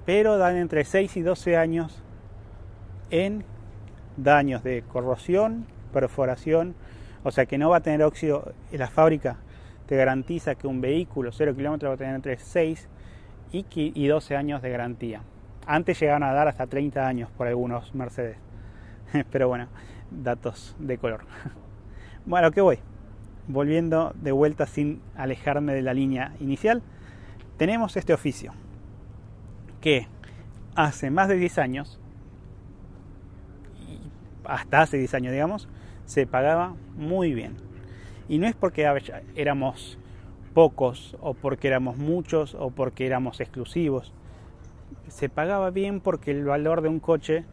pero 0.06 0.38
dan 0.38 0.58
entre 0.58 0.84
6 0.84 1.18
y 1.18 1.22
12 1.22 1.58
años 1.58 2.04
en 3.10 3.44
daños 4.18 4.64
de 4.64 4.84
corrosión, 4.84 5.66
perforación, 5.94 6.76
o 7.24 7.32
sea 7.32 7.46
que 7.46 7.58
no 7.58 7.70
va 7.70 7.78
a 7.78 7.82
tener 7.82 8.04
óxido. 8.04 8.54
La 8.72 8.88
fábrica 8.88 9.38
te 9.86 9.96
garantiza 9.96 10.56
que 10.56 10.68
un 10.68 10.82
vehículo 10.82 11.32
0 11.32 11.56
kilómetros 11.56 11.90
va 11.90 11.96
a 11.96 11.98
tener 11.98 12.16
entre 12.16 12.38
6 12.38 12.88
y 13.52 14.08
12 14.08 14.36
años 14.36 14.62
de 14.62 14.70
garantía. 14.70 15.22
Antes 15.72 16.00
llegaban 16.00 16.24
a 16.24 16.34
dar 16.34 16.48
hasta 16.48 16.66
30 16.66 17.08
años 17.08 17.30
por 17.30 17.46
algunos 17.46 17.94
Mercedes. 17.94 18.38
Pero 19.32 19.48
bueno, 19.48 19.68
datos 20.10 20.76
de 20.80 20.98
color. 20.98 21.22
Bueno, 22.26 22.52
¿qué 22.52 22.62
voy? 22.62 22.78
Volviendo 23.48 24.12
de 24.16 24.32
vuelta 24.32 24.68
sin 24.68 25.02
alejarme 25.16 25.74
de 25.74 25.82
la 25.82 25.94
línea 25.94 26.34
inicial, 26.40 26.84
tenemos 27.58 27.96
este 27.98 28.14
oficio. 28.14 28.54
que 29.80 30.08
hace 30.76 31.10
más 31.10 31.28
de 31.28 31.38
10 31.38 31.58
años, 31.60 32.00
hasta 34.44 34.82
hace 34.82 34.98
10 34.98 35.14
años 35.16 35.32
digamos, 35.32 35.70
se 36.06 36.28
pagaba 36.28 36.76
muy 36.96 37.34
bien. 37.34 37.56
Y 38.28 38.38
no 38.38 38.48
es 38.48 38.56
porque 38.56 38.86
éramos 39.36 39.98
pocos 40.54 41.16
o 41.22 41.34
porque 41.34 41.68
éramos 41.68 41.98
muchos 41.98 42.54
o 42.54 42.70
porque 42.70 43.08
éramos 43.08 43.40
exclusivos. 43.40 44.14
Se 45.08 45.30
pagaba 45.30 45.70
bien 45.72 46.00
porque 46.02 46.32
el 46.32 46.46
valor 46.46 46.82
de 46.82 46.90
un 46.90 47.00
coche, 47.00 47.46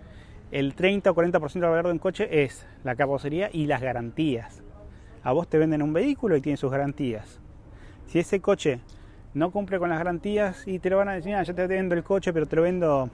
el 0.51 0.75
30 0.75 1.11
o 1.11 1.15
40% 1.15 1.53
del 1.53 1.63
valor 1.63 1.87
de 1.87 1.93
un 1.93 1.99
coche 1.99 2.45
es 2.45 2.67
la 2.85 2.95
carrocería 2.95 3.51
y 3.53 3.67
las 3.67 3.81
garantías. 3.81 4.63
A 5.23 5.33
vos 5.33 5.49
te 5.49 5.59
venden 5.59 5.83
un 5.83 5.93
vehículo 5.93 6.37
y 6.37 6.41
tiene 6.41 6.57
sus 6.57 6.71
garantías. 6.71 7.41
Si 8.07 8.19
ese 8.19 8.41
coche 8.41 8.81
no 9.35 9.51
cumple 9.51 9.79
con 9.79 9.91
las 9.91 9.99
garantías 9.99 10.67
y 10.67 10.79
te 10.79 10.89
lo 10.89 10.99
van 10.99 11.09
a 11.09 11.15
decir, 11.15 11.35
ah, 11.35 11.43
ya 11.43 11.53
te 11.53 11.67
vendo 11.67 11.95
el 11.95 12.05
coche, 12.05 12.33
pero 12.33 12.47
te 12.47 12.57
lo 12.57 12.63
vendo 12.63 13.11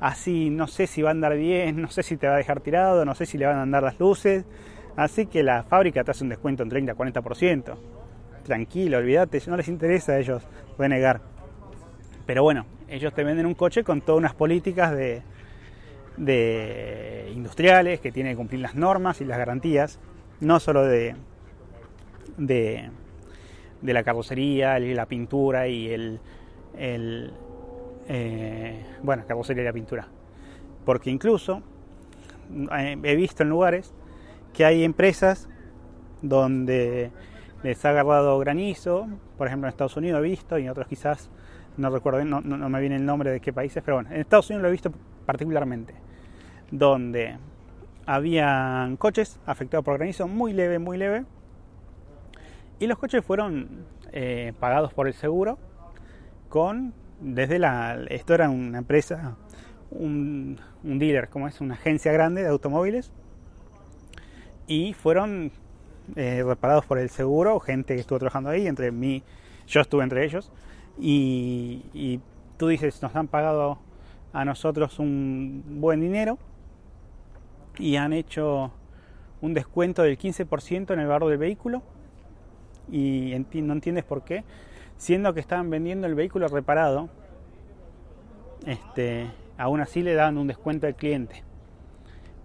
así, 0.00 0.50
no 0.50 0.66
sé 0.66 0.86
si 0.86 1.02
va 1.02 1.10
a 1.10 1.12
andar 1.12 1.36
bien, 1.36 1.80
no 1.82 1.90
sé 1.90 2.02
si 2.02 2.16
te 2.16 2.26
va 2.26 2.34
a 2.34 2.38
dejar 2.38 2.60
tirado, 2.60 3.04
no 3.04 3.14
sé 3.14 3.26
si 3.26 3.38
le 3.38 3.46
van 3.46 3.56
a 3.56 3.62
andar 3.62 3.82
las 3.82 3.98
luces. 3.98 4.44
Así 4.96 5.26
que 5.26 5.42
la 5.42 5.62
fábrica 5.62 6.04
te 6.04 6.10
hace 6.10 6.24
un 6.24 6.30
descuento 6.30 6.62
en 6.62 6.70
30-40%. 6.70 7.76
Tranquilo, 8.44 8.98
olvídate, 8.98 9.42
no 9.46 9.56
les 9.56 9.68
interesa 9.68 10.12
a 10.12 10.18
ellos 10.18 10.42
renegar. 10.78 11.35
Pero 12.26 12.42
bueno, 12.42 12.66
ellos 12.88 13.14
te 13.14 13.24
venden 13.24 13.46
un 13.46 13.54
coche 13.54 13.84
con 13.84 14.00
todas 14.00 14.18
unas 14.18 14.34
políticas 14.34 14.90
de, 14.90 15.22
de 16.16 17.30
industriales 17.34 18.00
que 18.00 18.12
tienen 18.12 18.32
que 18.32 18.36
cumplir 18.36 18.60
las 18.60 18.74
normas 18.74 19.20
y 19.20 19.24
las 19.24 19.38
garantías, 19.38 20.00
no 20.40 20.60
solo 20.60 20.84
de, 20.84 21.14
la 23.82 24.02
carrocería, 24.02 24.78
la 24.78 25.06
pintura 25.06 25.68
y 25.68 25.88
el, 25.88 26.20
el 26.76 27.32
eh, 28.08 28.84
bueno, 29.02 29.24
carrocería 29.26 29.62
y 29.62 29.66
la 29.66 29.72
pintura. 29.72 30.08
Porque 30.84 31.10
incluso 31.10 31.62
eh, 32.76 32.96
he 33.02 33.16
visto 33.16 33.42
en 33.42 33.48
lugares 33.48 33.94
que 34.52 34.64
hay 34.64 34.84
empresas 34.84 35.48
donde 36.22 37.10
les 37.62 37.84
ha 37.84 37.90
agarrado 37.90 38.38
granizo, 38.38 39.06
por 39.36 39.48
ejemplo 39.48 39.68
en 39.68 39.70
Estados 39.70 39.96
Unidos 39.96 40.20
he 40.20 40.22
visto 40.22 40.58
y 40.58 40.64
en 40.64 40.70
otros 40.70 40.86
quizás 40.86 41.30
no 41.76 41.90
recuerdo, 41.90 42.24
no, 42.24 42.40
no, 42.40 42.68
me 42.68 42.80
viene 42.80 42.96
el 42.96 43.04
nombre 43.04 43.30
de 43.30 43.40
qué 43.40 43.52
países, 43.52 43.82
pero 43.84 43.96
bueno, 43.96 44.10
en 44.10 44.20
Estados 44.20 44.48
Unidos 44.50 44.62
lo 44.62 44.68
he 44.68 44.72
visto 44.72 44.92
particularmente, 45.24 45.94
donde 46.70 47.36
habían 48.06 48.96
coches 48.96 49.40
afectados 49.46 49.84
por 49.84 49.98
granizo 49.98 50.28
muy 50.28 50.52
leve, 50.52 50.78
muy 50.78 50.96
leve, 50.96 51.24
y 52.78 52.86
los 52.86 52.98
coches 52.98 53.24
fueron 53.24 53.84
eh, 54.12 54.52
pagados 54.60 54.92
por 54.94 55.06
el 55.06 55.14
seguro 55.14 55.58
con, 56.48 56.94
desde 57.20 57.58
la, 57.58 57.98
esto 58.08 58.34
era 58.34 58.48
una 58.48 58.78
empresa, 58.78 59.36
un, 59.90 60.58
dealer, 60.82 61.28
como 61.28 61.48
es 61.48 61.60
una 61.60 61.74
agencia 61.74 62.12
grande 62.12 62.42
de 62.42 62.48
automóviles, 62.48 63.12
y 64.66 64.94
fueron 64.94 65.52
eh, 66.14 66.42
reparados 66.44 66.86
por 66.86 66.98
el 66.98 67.10
seguro, 67.10 67.60
gente 67.60 67.94
que 67.94 68.00
estuvo 68.00 68.18
trabajando 68.18 68.50
ahí, 68.50 68.66
entre 68.66 68.92
mí, 68.92 69.22
yo 69.66 69.80
estuve 69.80 70.04
entre 70.04 70.24
ellos, 70.24 70.52
y, 70.98 71.82
y 71.92 72.20
tú 72.56 72.68
dices, 72.68 73.02
nos 73.02 73.14
han 73.14 73.28
pagado 73.28 73.78
a 74.32 74.44
nosotros 74.44 74.98
un 74.98 75.62
buen 75.80 76.00
dinero 76.00 76.38
y 77.78 77.96
han 77.96 78.12
hecho 78.12 78.72
un 79.40 79.54
descuento 79.54 80.02
del 80.02 80.18
15% 80.18 80.92
en 80.92 81.00
el 81.00 81.06
valor 81.06 81.30
del 81.30 81.38
vehículo 81.38 81.82
y 82.90 83.34
no 83.54 83.72
entiendes 83.72 84.04
por 84.04 84.22
qué, 84.22 84.44
siendo 84.96 85.34
que 85.34 85.40
estaban 85.40 85.70
vendiendo 85.70 86.06
el 86.06 86.14
vehículo 86.14 86.48
reparado, 86.48 87.08
este, 88.66 89.30
aún 89.58 89.80
así 89.80 90.02
le 90.02 90.14
daban 90.14 90.38
un 90.38 90.46
descuento 90.46 90.86
al 90.86 90.94
cliente. 90.94 91.42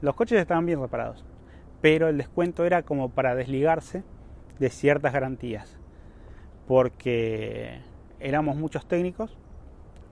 Los 0.02 0.16
coches 0.16 0.40
estaban 0.40 0.66
bien 0.66 0.82
reparados, 0.82 1.24
pero 1.82 2.08
el 2.08 2.18
descuento 2.18 2.66
era 2.66 2.84
como 2.84 3.10
para 3.10 3.36
desligarse 3.36 4.04
de 4.60 4.70
ciertas 4.70 5.14
garantías, 5.14 5.78
porque 6.68 7.82
éramos 8.21 8.55
muchos 8.55 8.86
técnicos 8.86 9.38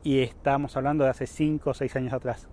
y 0.03 0.21
estábamos 0.21 0.75
hablando 0.77 1.03
de 1.03 1.11
hace 1.11 1.27
5 1.27 1.69
o 1.69 1.73
6 1.73 1.95
años 1.95 2.13
atrás. 2.13 2.47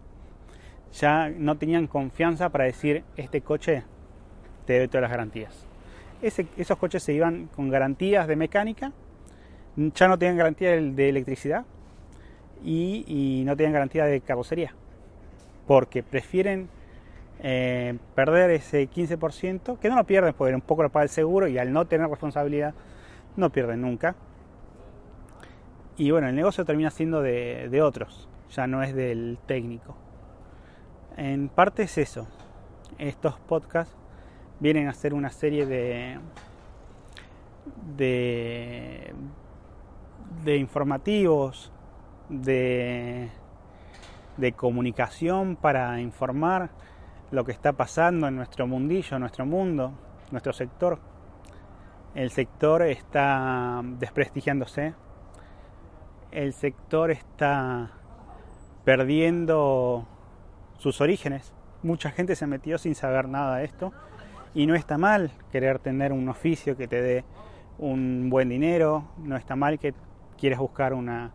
Ya 0.92 1.28
no 1.28 1.56
tenían 1.56 1.86
confianza 1.86 2.48
para 2.50 2.64
decir, 2.64 3.04
este 3.16 3.40
coche 3.40 3.84
te 4.66 4.74
debe 4.74 4.88
todas 4.88 5.02
las 5.02 5.10
garantías 5.10 5.66
esos 6.22 6.78
coches 6.78 7.02
se 7.02 7.12
iban 7.12 7.48
con 7.54 7.68
garantías 7.68 8.26
de 8.26 8.36
mecánica, 8.36 8.92
ya 9.76 10.08
no 10.08 10.18
tenían 10.18 10.36
garantía 10.36 10.70
de, 10.70 11.08
electricidad 11.08 11.64
y, 12.64 13.42
no 13.44 13.56
tenían 13.56 13.74
garantía 13.74 14.06
de 14.06 14.20
carrocería, 14.20 14.74
porque 15.66 16.02
prefieren 16.02 16.68
eh, 17.40 17.98
perder 18.14 18.50
ese 18.50 18.88
15%, 18.88 19.78
que 19.78 19.88
no 19.88 19.96
lo 19.96 20.04
pierden 20.04 20.32
porque 20.32 20.54
un 20.54 20.62
poco 20.62 20.82
lo 20.82 20.90
paga 20.90 21.04
el 21.04 21.10
seguro 21.10 21.48
y 21.48 21.58
al 21.58 21.72
no 21.72 21.84
tener 21.86 22.08
responsabilidad 22.08 22.74
no 23.36 23.50
pierden 23.50 23.82
nunca. 23.82 24.16
Y 25.98 26.11
bueno, 26.11 26.28
el 26.28 26.35
negocio 26.35 26.64
termina 26.64 26.90
siendo 26.90 27.22
de, 27.22 27.68
de 27.70 27.82
otros, 27.82 28.28
ya 28.50 28.66
no 28.66 28.82
es 28.82 28.94
del 28.94 29.38
técnico. 29.46 29.96
En 31.16 31.48
parte 31.48 31.85
es 31.85 31.96
eso. 31.96 32.28
Estos 32.98 33.38
podcasts 33.40 33.96
vienen 34.61 34.88
a 34.88 34.90
hacer 34.90 35.14
una 35.14 35.30
serie 35.30 35.64
de, 35.64 36.18
de, 37.96 39.14
de 40.44 40.56
informativos, 40.59 41.72
de, 42.28 43.30
de 44.37 44.52
comunicación 44.52 45.56
para 45.56 45.98
informar 46.00 46.70
lo 47.30 47.44
que 47.44 47.52
está 47.52 47.72
pasando 47.72 48.28
en 48.28 48.37
nuestro 48.37 48.66
mundillo, 48.66 49.18
nuestro 49.18 49.46
mundo, 49.46 49.92
nuestro 50.30 50.52
sector. 50.52 50.98
El 52.14 52.30
sector 52.30 52.82
está 52.82 53.80
desprestigiándose, 53.98 54.94
el 56.37 56.53
sector 56.53 57.11
está 57.11 57.92
perdiendo 58.85 60.07
sus 60.77 61.01
orígenes. 61.01 61.55
Mucha 61.83 62.11
gente 62.11 62.37
se 62.37 62.46
metió 62.46 62.77
sin 62.77 62.94
saber 62.94 63.27
nada 63.27 63.57
de 63.57 63.64
esto 63.64 63.94
y 64.55 64.66
no 64.66 64.75
está 64.75 64.99
mal 64.99 65.31
querer 65.51 65.79
tener 65.79 66.12
un 66.12 66.29
oficio 66.29 66.77
que 66.77 66.88
te 66.88 67.01
dé 67.01 67.25
un 67.79 68.29
buen 68.29 68.51
dinero, 68.51 69.09
no 69.16 69.38
está 69.38 69.57
mal 69.57 69.79
que 69.79 69.94
quieres 70.38 70.59
buscar 70.59 70.92
una, 70.92 71.33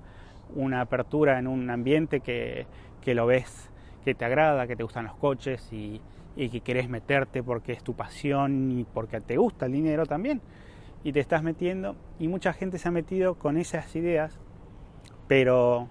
apertura 0.80 1.40
en 1.40 1.48
un 1.48 1.68
ambiente 1.72 2.20
que, 2.20 2.68
lo 3.08 3.26
ves, 3.26 3.72
que 4.06 4.14
te 4.14 4.24
agrada, 4.24 4.68
que 4.68 4.76
te 4.76 4.84
gustan 4.84 5.06
los 5.06 5.16
coches 5.16 5.68
y, 5.74 6.00
que 6.36 6.62
querés 6.62 6.90
meterte 6.90 7.42
porque 7.42 7.74
es 7.74 7.84
tu 7.84 7.96
pasión 7.96 8.72
y 8.72 8.84
porque 8.84 9.20
te 9.20 9.38
gusta 9.38 9.66
el 9.66 9.72
dinero 9.72 10.06
también. 10.06 10.42
Y 11.04 11.12
te 11.12 11.20
estás 11.20 11.42
metiendo 11.42 11.96
y 12.20 12.28
mucha 12.28 12.54
gente 12.54 12.78
se 12.78 12.88
ha 12.88 12.92
metido 12.92 13.34
con 13.34 13.58
esas 13.58 13.96
ideas, 13.96 14.40
pero 15.32 15.88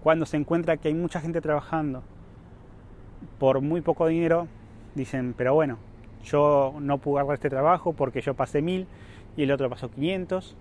cuando 0.00 0.26
se 0.26 0.36
encuentra 0.36 0.76
que 0.76 0.86
hay 0.86 0.94
mucha 0.94 1.20
gente 1.20 1.40
trabajando 1.40 2.04
por 3.40 3.60
muy 3.60 3.80
poco 3.80 4.06
dinero, 4.06 4.46
dicen, 4.94 5.34
pero 5.36 5.54
bueno, 5.54 5.76
yo 6.22 6.74
no 6.78 6.98
pude 6.98 7.18
agarrar 7.18 7.34
este 7.34 7.50
trabajo 7.50 7.94
porque 7.94 8.20
yo 8.20 8.34
pasé 8.34 8.62
1000 8.62 8.86
y 9.36 9.42
el 9.42 9.50
otro 9.50 9.68
pasó 9.68 9.90
500, 9.90 10.54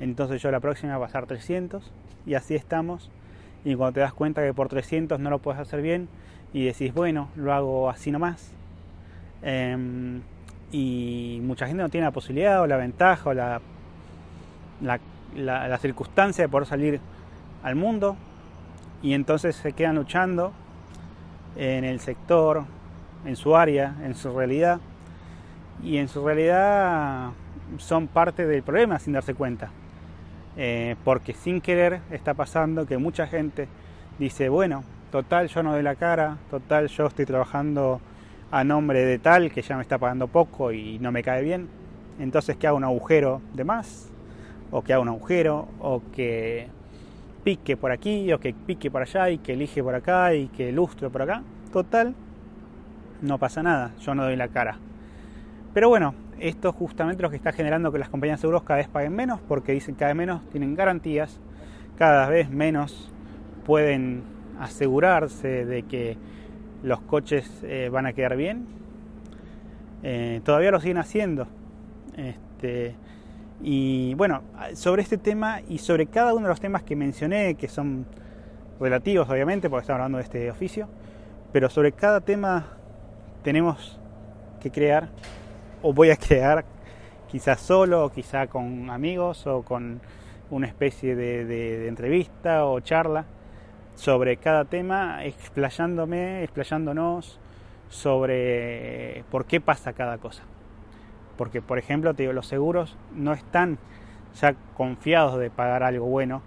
entonces 0.00 0.42
yo 0.42 0.50
la 0.50 0.58
próxima 0.58 0.96
voy 0.96 1.04
a 1.04 1.06
pasar 1.06 1.26
300 1.26 1.88
y 2.26 2.34
así 2.34 2.56
estamos. 2.56 3.12
Y 3.64 3.76
cuando 3.76 3.92
te 3.92 4.00
das 4.00 4.12
cuenta 4.12 4.42
que 4.42 4.52
por 4.52 4.68
300 4.68 5.20
no 5.20 5.30
lo 5.30 5.38
puedes 5.38 5.60
hacer 5.60 5.82
bien 5.82 6.08
y 6.52 6.64
decís, 6.64 6.92
bueno, 6.92 7.28
lo 7.36 7.52
hago 7.52 7.88
así 7.88 8.10
nomás. 8.10 8.50
Em, 9.40 10.20
y 10.72 11.38
mucha 11.44 11.68
gente 11.68 11.80
no 11.80 11.90
tiene 11.90 12.08
la 12.08 12.10
posibilidad 12.10 12.60
o 12.60 12.66
la 12.66 12.76
ventaja 12.76 13.30
o 13.30 13.34
la, 13.34 13.60
la, 14.80 14.98
la 15.68 15.78
circunstancia 15.78 16.42
de 16.42 16.48
poder 16.48 16.66
salir 16.66 17.00
al 17.62 17.76
mundo 17.76 18.16
y 19.02 19.14
entonces 19.14 19.56
se 19.56 19.72
quedan 19.72 19.96
luchando 19.96 20.52
en 21.56 21.84
el 21.84 22.00
sector, 22.00 22.64
en 23.24 23.36
su 23.36 23.56
área, 23.56 23.94
en 24.04 24.14
su 24.14 24.36
realidad 24.36 24.80
y 25.82 25.98
en 25.98 26.08
su 26.08 26.24
realidad 26.24 27.30
son 27.78 28.06
parte 28.06 28.46
del 28.46 28.62
problema 28.62 28.98
sin 28.98 29.12
darse 29.12 29.34
cuenta. 29.34 29.70
Eh, 30.56 30.96
porque 31.04 31.32
sin 31.32 31.60
querer 31.60 32.00
está 32.10 32.34
pasando 32.34 32.86
que 32.86 32.98
mucha 32.98 33.26
gente 33.26 33.68
dice, 34.18 34.48
bueno, 34.50 34.84
total 35.10 35.48
yo 35.48 35.62
no 35.62 35.72
doy 35.72 35.82
la 35.82 35.94
cara, 35.94 36.36
total 36.50 36.88
yo 36.88 37.06
estoy 37.06 37.24
trabajando 37.24 38.00
a 38.50 38.64
nombre 38.64 39.02
de 39.04 39.18
tal 39.18 39.50
que 39.50 39.62
ya 39.62 39.76
me 39.76 39.82
está 39.82 39.96
pagando 39.96 40.28
poco 40.28 40.72
y 40.72 40.98
no 40.98 41.10
me 41.10 41.22
cae 41.22 41.42
bien, 41.42 41.68
entonces 42.18 42.56
que 42.56 42.66
haga 42.66 42.76
un 42.76 42.84
agujero 42.84 43.40
de 43.54 43.64
más, 43.64 44.10
o 44.70 44.82
que 44.82 44.92
haga 44.92 45.00
un 45.00 45.08
agujero, 45.08 45.68
o 45.80 46.02
que 46.14 46.68
pique 47.44 47.76
por 47.76 47.90
aquí, 47.90 48.32
o 48.32 48.40
que 48.40 48.54
pique 48.54 48.90
por 48.90 49.02
allá, 49.02 49.30
y 49.30 49.38
que 49.38 49.54
elige 49.54 49.82
por 49.82 49.94
acá, 49.94 50.34
y 50.34 50.48
que 50.48 50.72
lustre 50.72 51.10
por 51.10 51.22
acá, 51.22 51.42
total, 51.72 52.14
no 53.20 53.38
pasa 53.38 53.62
nada, 53.62 53.92
yo 54.00 54.14
no 54.14 54.24
doy 54.24 54.36
la 54.36 54.48
cara. 54.48 54.78
Pero 55.74 55.88
bueno, 55.88 56.14
esto 56.38 56.70
es 56.70 56.74
justamente 56.74 57.22
lo 57.22 57.30
que 57.30 57.36
está 57.36 57.52
generando 57.52 57.92
que 57.92 57.98
las 57.98 58.08
compañías 58.08 58.38
de 58.38 58.42
seguros 58.42 58.62
cada 58.64 58.78
vez 58.78 58.88
paguen 58.88 59.14
menos 59.14 59.40
porque 59.46 59.72
dicen 59.72 59.94
cada 59.94 60.08
vez 60.08 60.16
menos 60.16 60.48
tienen 60.50 60.74
garantías, 60.74 61.40
cada 61.96 62.28
vez 62.28 62.50
menos 62.50 63.12
pueden 63.64 64.22
asegurarse 64.60 65.64
de 65.64 65.84
que 65.84 66.16
los 66.82 67.00
coches 67.00 67.48
eh, 67.62 67.88
van 67.90 68.06
a 68.06 68.12
quedar 68.12 68.36
bien. 68.36 68.66
Eh, 70.02 70.40
todavía 70.44 70.72
lo 70.72 70.80
siguen 70.80 70.98
haciendo. 70.98 71.46
Este, 72.16 72.94
y 73.62 74.14
bueno, 74.14 74.42
sobre 74.74 75.02
este 75.02 75.18
tema 75.18 75.60
y 75.68 75.78
sobre 75.78 76.06
cada 76.06 76.34
uno 76.34 76.42
de 76.42 76.48
los 76.48 76.60
temas 76.60 76.82
que 76.82 76.96
mencioné, 76.96 77.54
que 77.54 77.68
son 77.68 78.06
relativos 78.80 79.28
obviamente, 79.30 79.70
porque 79.70 79.82
estamos 79.82 80.00
hablando 80.00 80.18
de 80.18 80.24
este 80.24 80.50
oficio, 80.50 80.88
pero 81.52 81.70
sobre 81.70 81.92
cada 81.92 82.20
tema 82.20 82.66
tenemos 83.44 84.00
que 84.60 84.70
crear, 84.70 85.08
o 85.82 85.92
voy 85.92 86.10
a 86.10 86.16
crear, 86.28 86.64
quizás 87.30 87.60
solo, 87.60 88.06
o 88.06 88.10
quizá 88.10 88.48
con 88.48 88.90
amigos, 88.90 89.46
o 89.46 89.62
con 89.62 90.00
una 90.50 90.66
especie 90.66 91.16
de, 91.16 91.88
entrevista 91.88 92.66
o 92.66 92.80
charla 92.80 93.24
sobre 93.94 94.36
cada 94.36 94.64
tema, 94.64 95.24
explayándome, 95.24 96.42
explayándonos 96.42 97.38
sobre 97.88 99.24
por 99.30 99.46
qué 99.46 99.60
pasa 99.60 99.92
cada 99.92 100.18
cosa. 100.18 100.42
Porque, 101.42 101.60
por 101.60 101.76
ejemplo, 101.76 102.14
te 102.14 102.22
digo, 102.22 102.32
los 102.32 102.46
seguros 102.46 102.96
no 103.16 103.32
están 103.32 103.76
ya 104.40 104.54
confiados 104.76 105.40
de 105.40 105.50
pagar 105.50 105.82
algo 105.82 106.06
bueno, 106.06 106.40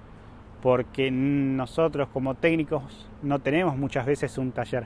porque 0.62 1.12
nosotros 1.12 2.08
como 2.14 2.36
técnicos 2.36 3.12
no 3.22 3.40
tenemos 3.40 3.76
muchas 3.76 4.06
veces 4.06 4.38
un 4.38 4.54
taller 4.54 4.86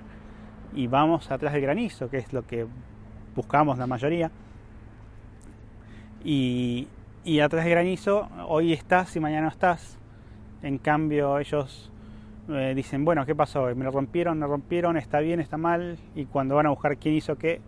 y 0.74 0.88
vamos 0.88 1.30
atrás 1.30 1.54
del 1.54 1.62
granizo, 1.62 2.10
que 2.10 2.18
es 2.18 2.34
lo 2.34 2.42
que 2.42 2.66
buscamos 3.36 3.78
la 3.78 3.86
mayoría. 3.86 4.32
Y, 6.24 6.88
y 7.24 7.42
atrás 7.42 7.64
del 7.66 7.74
granizo, 7.76 8.30
hoy 8.48 8.74
estás 8.74 9.16
y 9.16 9.20
mañana 9.20 9.44
no 9.44 9.50
estás. 9.50 10.00
En 10.64 10.80
cambio, 10.80 11.38
ellos 11.38 11.92
eh, 12.50 12.74
dicen, 12.76 13.06
bueno, 13.06 13.28
¿qué 13.28 13.36
pasó? 13.36 13.68
Me 13.76 13.86
lo 13.86 13.92
rompieron, 13.92 14.40
no 14.40 14.48
rompieron, 14.48 14.98
está 14.98 15.20
bien, 15.20 15.40
está 15.40 15.58
mal. 15.58 16.00
Y 16.16 16.26
cuando 16.26 16.56
van 16.56 16.66
a 16.66 16.70
buscar 16.72 16.98
quién 16.98 17.14
hizo 17.14 17.38
qué, 17.38 17.62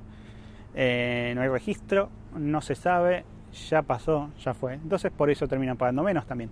eh, 0.73 1.33
no 1.35 1.41
hay 1.41 1.49
registro, 1.49 2.09
no 2.35 2.61
se 2.61 2.75
sabe, 2.75 3.23
ya 3.69 3.81
pasó, 3.81 4.29
ya 4.43 4.53
fue. 4.53 4.75
Entonces 4.75 5.11
por 5.11 5.29
eso 5.29 5.47
terminan 5.47 5.77
pagando 5.77 6.03
menos 6.03 6.25
también. 6.25 6.49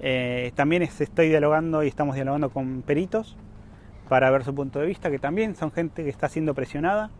Eh, 0.00 0.52
también 0.54 0.82
estoy 0.82 1.28
dialogando 1.28 1.82
y 1.82 1.88
estamos 1.88 2.14
dialogando 2.14 2.50
con 2.50 2.82
peritos 2.82 3.36
para 4.08 4.30
ver 4.30 4.44
su 4.44 4.54
punto 4.54 4.78
de 4.78 4.86
vista, 4.86 5.10
que 5.10 5.18
también 5.18 5.54
son 5.54 5.70
gente 5.72 6.04
que 6.04 6.10
está 6.10 6.28
siendo 6.28 6.54
presionada 6.54 7.10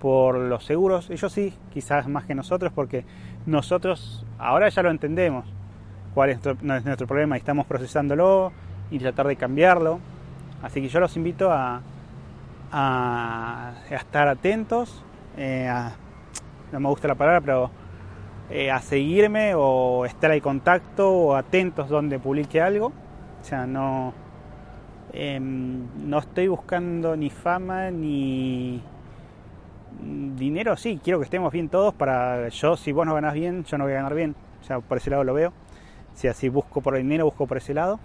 por 0.00 0.36
los 0.36 0.64
seguros. 0.64 1.10
Ellos 1.10 1.32
sí, 1.32 1.54
quizás 1.72 2.08
más 2.08 2.24
que 2.24 2.34
nosotros, 2.34 2.72
porque 2.74 3.04
nosotros 3.46 4.26
ahora 4.38 4.68
ya 4.68 4.82
lo 4.82 4.90
entendemos 4.90 5.46
cuál 6.14 6.30
es 6.30 6.38
nuestro, 6.62 7.06
problema 7.06 7.36
y 7.36 7.38
estamos 7.38 7.66
procesándolo 7.66 8.52
y 8.90 8.98
tratar 8.98 9.26
de 9.26 9.36
cambiarlo. 9.36 10.00
Así 10.62 10.82
que 10.82 10.88
yo 10.88 11.00
los 11.00 11.16
invito 11.16 11.50
a, 11.50 11.80
a, 12.70 13.74
estar 13.90 14.28
atentos, 14.28 15.02
eh, 15.36 15.70
no 16.72 16.80
me 16.80 16.88
gusta 16.88 17.06
la 17.08 17.14
palabra, 17.14 17.40
pero 17.40 17.70
eh, 18.50 18.70
a 18.70 18.80
seguirme 18.80 19.54
o 19.54 20.04
estar 20.04 20.30
en 20.32 20.40
contacto 20.40 21.10
o 21.10 21.36
atentos 21.36 21.88
donde 21.88 22.18
publique 22.18 22.60
algo. 22.60 22.92
O 23.40 23.44
sea, 23.44 23.66
no, 23.66 24.12
em, 25.12 25.86
no 26.08 26.18
estoy 26.18 26.48
buscando 26.48 27.16
ni 27.16 27.30
fama 27.30 27.90
ni 27.90 28.82
dinero. 30.36 30.76
Sí, 30.76 31.00
quiero 31.02 31.18
que 31.18 31.24
estemos 31.24 31.52
bien 31.52 31.68
todos 31.68 31.94
para 31.94 32.48
yo, 32.48 32.76
si 32.76 32.92
vos 32.92 33.06
no 33.06 33.14
ganás 33.14 33.34
bien, 33.34 33.64
yo 33.64 33.78
no 33.78 33.84
voy 33.84 33.92
a 33.92 33.96
ganar 33.96 34.14
bien. 34.14 34.34
O 34.60 34.64
sea, 34.64 34.80
por 34.80 34.98
ese 34.98 35.10
lado 35.10 35.24
lo 35.24 35.34
veo. 35.34 35.52
Si 36.14 36.28
así 36.28 36.48
busco 36.48 36.80
por 36.80 36.96
el 36.96 37.02
dinero, 37.02 37.24
busco 37.24 37.46
por 37.46 37.56
ese 37.56 37.74
lado. 37.74 38.00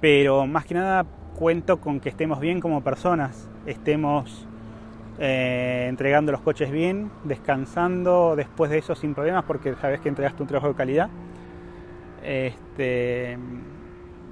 Pero 0.00 0.46
más 0.46 0.66
que 0.66 0.74
nada 0.74 1.04
cuento 1.38 1.80
con 1.80 2.00
que 2.00 2.08
estemos 2.08 2.40
bien 2.40 2.60
como 2.60 2.82
personas, 2.82 3.48
estemos 3.66 4.46
eh, 5.18 5.86
entregando 5.88 6.32
los 6.32 6.40
coches 6.40 6.70
bien, 6.70 7.10
descansando 7.22 8.34
después 8.36 8.70
de 8.70 8.78
eso 8.78 8.94
sin 8.94 9.14
problemas 9.14 9.44
porque 9.44 9.74
sabes 9.80 10.00
que 10.00 10.08
entregaste 10.08 10.42
un 10.42 10.48
trabajo 10.48 10.68
de 10.68 10.74
calidad. 10.74 11.08
Este, 12.22 13.38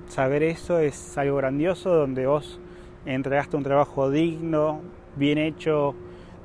saber 0.09 0.43
eso 0.43 0.79
es 0.79 1.17
algo 1.19 1.37
grandioso 1.37 1.95
donde 1.95 2.27
vos 2.27 2.61
entregaste 3.07 3.57
un 3.57 3.63
trabajo 3.63 4.11
digno, 4.11 4.81
bien 5.17 5.39
hecho, 5.39 5.95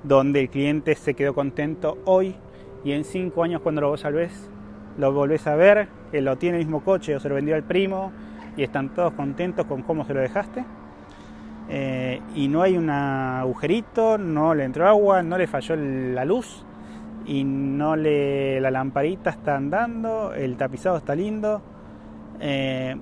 donde 0.04 0.42
el 0.42 0.50
cliente 0.50 0.94
se 0.96 1.14
quedó 1.16 1.34
contento 1.34 1.98
hoy 2.06 2.36
y 2.84 2.92
en 2.92 3.06
cinco 3.06 3.44
años 3.44 3.62
cuando 3.62 3.82
lo 3.82 3.98
salves 3.98 4.50
lo 4.98 5.12
volvés 5.12 5.46
a 5.48 5.56
ver, 5.56 5.88
que 6.12 6.22
lo 6.22 6.38
tiene 6.38 6.58
el 6.58 6.66
mismo 6.66 6.84
coche 6.84 7.16
o 7.16 7.20
se 7.20 7.30
lo 7.30 7.36
vendió 7.36 7.56
al 7.56 7.64
primo 7.64 8.12
y 8.56 8.64
están 8.64 8.90
todos 8.90 9.14
contentos 9.14 9.66
con 9.66 9.84
cómo 9.84 10.06
se 10.06 10.14
lo 10.14 10.20
dejaste 10.20 10.64
eh, 11.70 12.22
y 12.34 12.48
no 12.48 12.62
hay 12.62 12.78
un 12.78 12.90
agujerito, 12.90 14.18
no 14.18 14.56
le 14.56 14.64
entró 14.64 14.88
agua, 14.88 15.22
no 15.22 15.38
le 15.38 15.48
falló 15.48 15.76
la 15.76 16.24
luz 16.24 16.66
y 17.26 17.44
no 17.44 17.96
le 17.96 18.62
la 18.62 18.72
lamparita 18.72 19.30
está 19.30 19.58
andando, 19.58 20.34
el 20.34 20.56
tapizado 20.56 20.98
está 20.98 21.14
lindo 21.14 21.62
eh, 22.40 22.96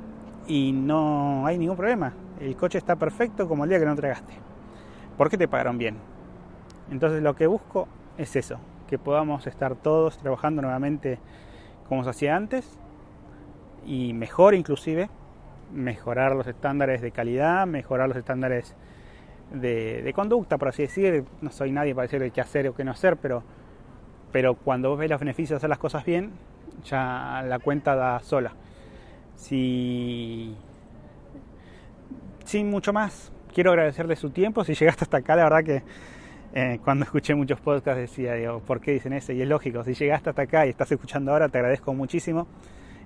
y 0.47 0.71
no 0.71 1.45
hay 1.45 1.57
ningún 1.57 1.77
problema. 1.77 2.13
El 2.39 2.55
coche 2.55 2.77
está 2.77 2.95
perfecto 2.95 3.47
como 3.47 3.63
el 3.63 3.69
día 3.69 3.79
que 3.79 3.85
no 3.85 3.91
entregaste. 3.91 4.33
¿Por 5.17 5.29
qué 5.29 5.37
te 5.37 5.47
pagaron 5.47 5.77
bien? 5.77 5.97
Entonces 6.91 7.21
lo 7.21 7.35
que 7.35 7.47
busco 7.47 7.87
es 8.17 8.35
eso, 8.35 8.57
que 8.87 8.97
podamos 8.97 9.45
estar 9.47 9.75
todos 9.75 10.17
trabajando 10.17 10.61
nuevamente 10.61 11.19
como 11.87 12.03
se 12.03 12.09
hacía 12.09 12.35
antes 12.35 12.79
y 13.85 14.13
mejor 14.13 14.55
inclusive 14.55 15.09
mejorar 15.71 16.35
los 16.35 16.47
estándares 16.47 17.01
de 17.01 17.11
calidad, 17.11 17.65
mejorar 17.67 18.07
los 18.07 18.17
estándares 18.17 18.75
de, 19.51 20.11
conducta, 20.15 20.57
por 20.57 20.69
así 20.69 20.83
decir. 20.83 21.23
No 21.41 21.51
soy 21.51 21.71
nadie 21.71 21.93
para 21.93 22.07
decir 22.07 22.31
qué 22.31 22.41
hacer 22.41 22.67
o 22.67 22.75
qué 22.75 22.83
no 22.83 22.91
hacer, 22.91 23.17
pero, 23.17 23.43
pero 24.31 24.55
cuando 24.55 24.89
vos 24.89 24.99
ves 24.99 25.09
los 25.09 25.19
beneficios 25.19 25.51
de 25.51 25.57
hacer 25.57 25.69
las 25.69 25.79
cosas 25.79 26.05
bien, 26.05 26.31
ya 26.83 27.43
la 27.47 27.59
cuenta 27.59 27.95
da 27.95 28.19
sola. 28.19 28.53
Si, 29.35 30.55
sin 32.45 32.69
mucho 32.69 32.93
más, 32.93 33.31
quiero 33.53 33.71
agradecerle 33.71 34.15
su 34.15 34.29
tiempo. 34.29 34.63
Si 34.63 34.73
llegaste 34.73 35.03
hasta 35.03 35.17
acá, 35.17 35.35
la 35.35 35.43
verdad 35.43 35.63
que 35.63 35.83
eh, 36.53 36.79
cuando 36.83 37.05
escuché 37.05 37.35
muchos 37.35 37.59
podcasts 37.59 37.99
decía, 37.99 38.33
digo, 38.33 38.59
¿por 38.59 38.79
qué 38.79 38.91
dicen 38.91 39.13
eso? 39.13 39.33
Y 39.33 39.41
es 39.41 39.47
lógico, 39.47 39.83
si 39.83 39.93
llegaste 39.93 40.29
hasta 40.29 40.43
acá 40.43 40.65
y 40.65 40.69
estás 40.69 40.91
escuchando 40.91 41.31
ahora, 41.31 41.49
te 41.49 41.57
agradezco 41.57 41.93
muchísimo 41.93 42.47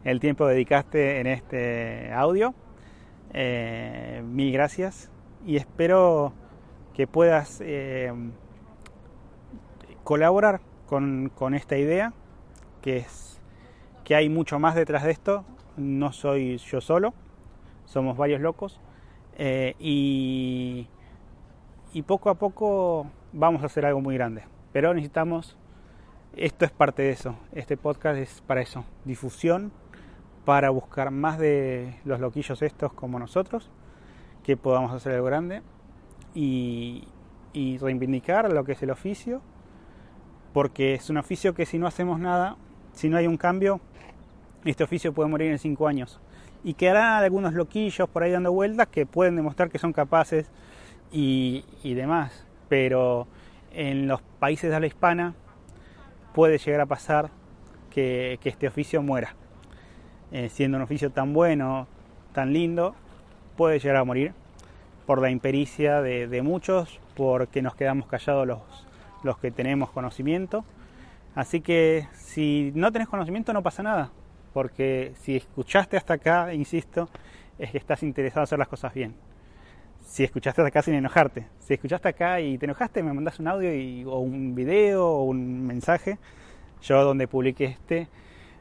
el 0.04 0.20
tiempo 0.20 0.46
que 0.46 0.54
dedicaste 0.54 1.20
en 1.20 1.28
este 1.28 2.12
audio. 2.14 2.54
Eh, 3.34 4.24
mil 4.26 4.52
gracias 4.52 5.12
y 5.46 5.58
espero 5.58 6.34
que 6.94 7.06
puedas 7.06 7.62
eh, 7.62 8.12
colaborar 10.04 10.62
con, 10.88 11.54
esta 11.54 11.78
idea, 11.78 12.14
que 12.82 12.98
es 12.98 13.40
que 14.04 14.16
hay 14.16 14.28
mucho 14.28 14.60
más 14.60 14.76
detrás 14.76 15.04
de 15.04 15.12
esto. 15.12 15.46
No 15.78 16.12
soy 16.12 16.58
yo 16.58 16.82
solo, 16.82 17.14
somos 17.86 18.18
varios 18.18 18.42
locos. 18.42 18.82
Eh, 19.38 19.76
y, 19.80 20.88
y 21.94 22.02
poco 22.02 22.30
a 22.30 22.36
poco 22.36 23.08
vamos 23.32 23.64
a 23.64 23.68
hacer 23.68 23.86
algo 23.86 24.02
muy 24.02 24.16
grande. 24.16 24.44
Pero 24.74 24.94
necesitamos, 24.94 25.58
esto 26.36 26.66
es 26.66 26.72
parte 26.72 27.04
de 27.04 27.12
eso, 27.12 27.36
este 27.54 27.78
podcast 27.78 28.18
es 28.18 28.42
para 28.42 28.62
eso, 28.62 28.84
difusión 29.06 29.72
para 30.46 30.70
buscar 30.70 31.12
más 31.12 31.38
de 31.38 31.96
los 32.06 32.20
loquillos 32.20 32.62
estos 32.62 32.94
como 32.94 33.20
nosotros, 33.20 33.70
que 34.44 34.58
podamos 34.58 34.92
hacer 34.92 35.14
algo 35.14 35.28
grande 35.28 35.62
y, 36.34 37.08
reivindicar 37.80 38.52
lo 38.52 38.64
que 38.64 38.74
es 38.74 38.84
el 38.84 38.92
oficio, 38.92 39.42
porque 40.54 40.96
es 40.96 41.10
un 41.10 41.18
oficio 41.18 41.54
que 41.54 41.66
si 41.66 41.78
no 41.78 41.88
hacemos 41.88 42.20
nada, 42.20 42.56
si 42.94 43.10
no 43.10 43.18
hay 43.18 43.28
un 43.28 43.38
cambio, 43.38 43.80
este 44.66 44.84
oficio 44.84 45.14
puede 45.14 45.30
morir 45.30 45.52
en 45.52 45.60
cinco 45.60 45.88
años. 45.88 46.20
Y 46.64 46.74
quedarán 46.74 47.24
algunos 47.24 47.54
loquillos 47.54 48.10
por 48.10 48.24
ahí 48.24 48.32
dando 48.32 48.52
vueltas 48.52 48.88
que 48.88 49.06
pueden 49.06 49.36
demostrar 49.36 49.70
que 49.70 49.80
son 49.80 49.94
capaces 49.94 50.50
y, 51.12 51.64
demás. 51.84 52.46
Pero 52.68 53.28
en 53.72 54.08
los 54.08 54.22
países 54.40 54.70
de 54.70 54.76
habla 54.76 54.88
hispana 54.88 55.36
puede 56.34 56.58
llegar 56.58 56.82
a 56.82 56.86
pasar 56.86 57.30
que 57.90 58.40
este 58.44 58.68
oficio 58.68 59.02
muera. 59.02 59.36
Eh, 60.32 60.50
siendo 60.50 60.78
un 60.78 60.84
oficio 60.84 61.10
tan 61.12 61.34
bueno, 61.34 61.88
tan 62.34 62.54
lindo, 62.54 62.94
puede 63.58 63.80
llegar 63.80 63.98
a 63.98 64.04
morir 64.04 64.34
por 65.08 65.22
la 65.22 65.32
impericia 65.32 66.02
de, 66.04 66.42
muchos, 66.44 67.00
porque 67.16 67.64
nos 67.64 67.76
quedamos 67.76 68.08
callados 68.08 68.46
los, 68.46 68.60
los 69.24 69.40
que 69.40 69.50
tenemos 69.50 69.90
conocimiento. 69.90 70.64
Así 71.34 71.62
que 71.62 72.08
si 72.14 72.72
no 72.76 72.92
tenés 72.92 73.08
conocimiento 73.08 73.54
no 73.54 73.64
pasa 73.64 73.82
nada, 73.82 74.12
porque 74.54 75.14
si 75.22 75.36
escuchaste 75.36 75.98
hasta 75.98 76.16
acá, 76.16 76.54
insisto, 76.54 77.10
es 77.58 77.72
que 77.72 77.80
estás 77.80 78.04
interesado 78.04 78.42
en 78.42 78.44
hacer 78.44 78.60
las 78.60 78.68
cosas 78.68 78.94
bien. 78.94 79.16
Si 80.06 80.24
escuchaste 80.24 80.62
hasta 80.62 80.70
acá 80.70 80.82
sin 80.84 80.94
enojarte, 80.94 81.48
si 81.60 81.74
escuchaste 81.74 82.08
acá 82.08 82.40
y 82.40 82.58
te 82.58 82.66
enojaste, 82.66 83.02
me 83.02 83.14
mandas 83.14 83.40
un 83.40 83.48
audio 83.48 83.70
o 84.12 84.20
un 84.20 84.54
video 84.54 85.08
o 85.08 85.24
un 85.24 85.66
mensaje, 85.66 86.20
yo 86.82 87.04
donde 87.04 87.28
publique 87.28 87.66
este 87.66 88.08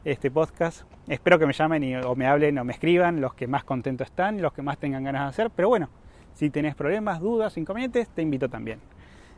este 0.04 0.30
podcast. 0.30 0.82
Espero 1.08 1.38
que 1.38 1.46
me 1.46 1.52
llamen 1.52 1.82
y, 1.84 1.96
o 1.96 2.14
me 2.14 2.26
hablen 2.26 2.58
o 2.58 2.64
me 2.64 2.72
escriban 2.72 3.20
los 3.20 3.34
que 3.34 3.46
más 3.46 3.64
contentos 3.64 4.06
están 4.06 4.40
los 4.40 4.52
que 4.52 4.62
más 4.62 4.78
tengan 4.78 5.04
ganas 5.04 5.22
de 5.22 5.28
hacer. 5.28 5.50
Pero 5.50 5.68
bueno, 5.68 5.88
si 6.34 6.50
tenés 6.50 6.74
problemas, 6.74 7.20
dudas, 7.20 7.56
inconvenientes, 7.56 8.08
te 8.08 8.22
invito 8.22 8.48
también. 8.48 8.80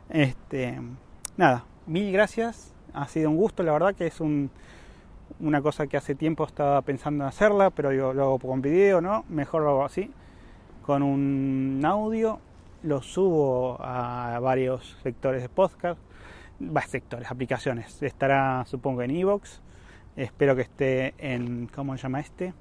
Este, 0.08 0.78
nada, 1.36 1.64
mil 1.86 2.12
gracias. 2.12 2.74
Ha 2.92 3.06
sido 3.08 3.30
un 3.30 3.36
gusto, 3.36 3.62
la 3.62 3.72
verdad 3.72 3.94
que 3.94 4.06
es 4.06 4.20
un, 4.20 4.50
una 5.38 5.62
cosa 5.62 5.86
que 5.86 5.96
hace 5.96 6.14
tiempo 6.14 6.44
estaba 6.44 6.82
pensando 6.82 7.24
en 7.24 7.28
hacerla, 7.28 7.70
pero 7.70 7.92
yo 7.92 8.12
lo 8.12 8.22
hago 8.22 8.38
con 8.38 8.60
video, 8.60 9.00
¿no? 9.00 9.24
Mejor 9.28 9.62
lo 9.62 9.70
hago 9.70 9.84
así, 9.84 10.10
con 10.82 11.02
un 11.02 11.80
audio, 11.84 12.40
lo 12.82 13.00
subo 13.02 13.76
a 13.80 14.38
varios 14.40 14.98
sectores 15.02 15.42
de 15.42 15.48
podcast, 15.48 16.00
va, 16.60 16.82
sectores, 16.82 17.30
aplicaciones. 17.30 18.02
Estará, 18.02 18.64
supongo, 18.66 19.02
en 19.02 19.12
Evox. 19.12 19.62
Espero 20.16 20.56
que 20.56 20.62
esté 20.62 21.14
en, 21.18 21.68
¿cómo 21.74 21.96
se 21.96 22.02
llama 22.02 22.20
este? 22.20 22.52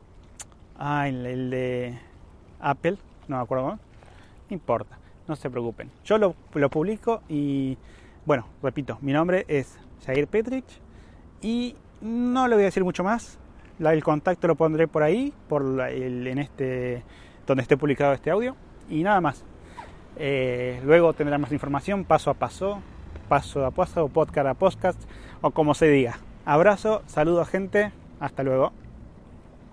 Ah, 0.77 1.07
el, 1.07 1.25
el 1.25 1.49
de 1.49 1.99
Apple, 2.59 2.97
no 3.27 3.37
me 3.37 3.43
acuerdo. 3.43 3.71
No 3.71 3.79
importa, 4.49 4.97
no 5.27 5.35
se 5.35 5.49
preocupen. 5.49 5.91
Yo 6.03 6.17
lo, 6.17 6.35
lo 6.53 6.69
publico 6.69 7.21
y, 7.27 7.77
bueno, 8.25 8.45
repito, 8.61 8.97
mi 9.01 9.13
nombre 9.13 9.45
es 9.47 9.77
Jair 10.05 10.27
Petrich 10.27 10.79
y 11.41 11.75
no 12.01 12.47
le 12.47 12.55
voy 12.55 12.63
a 12.63 12.65
decir 12.65 12.83
mucho 12.83 13.03
más. 13.03 13.39
El 13.79 14.03
contacto 14.03 14.47
lo 14.47 14.55
pondré 14.55 14.87
por 14.87 15.03
ahí, 15.03 15.33
por 15.47 15.63
en 15.89 16.37
este, 16.37 17.03
donde 17.47 17.61
esté 17.63 17.77
publicado 17.77 18.13
este 18.13 18.29
audio. 18.29 18.55
Y 18.89 19.03
nada 19.03 19.21
más. 19.21 19.45
Eh, 20.17 20.81
luego 20.83 21.13
tendrá 21.13 21.37
más 21.37 21.51
información 21.51 22.03
paso 22.03 22.29
a 22.29 22.33
paso, 22.33 22.81
paso 23.29 23.65
a 23.65 23.71
paso, 23.71 24.09
podcast 24.09 24.47
a 24.47 24.53
podcast, 24.53 25.01
o 25.41 25.51
como 25.51 25.73
se 25.73 25.87
diga. 25.87 26.19
Abrazo, 26.45 27.01
saludo 27.07 27.45
gente, 27.45 27.91
hasta 28.19 28.43
luego. 28.43 28.71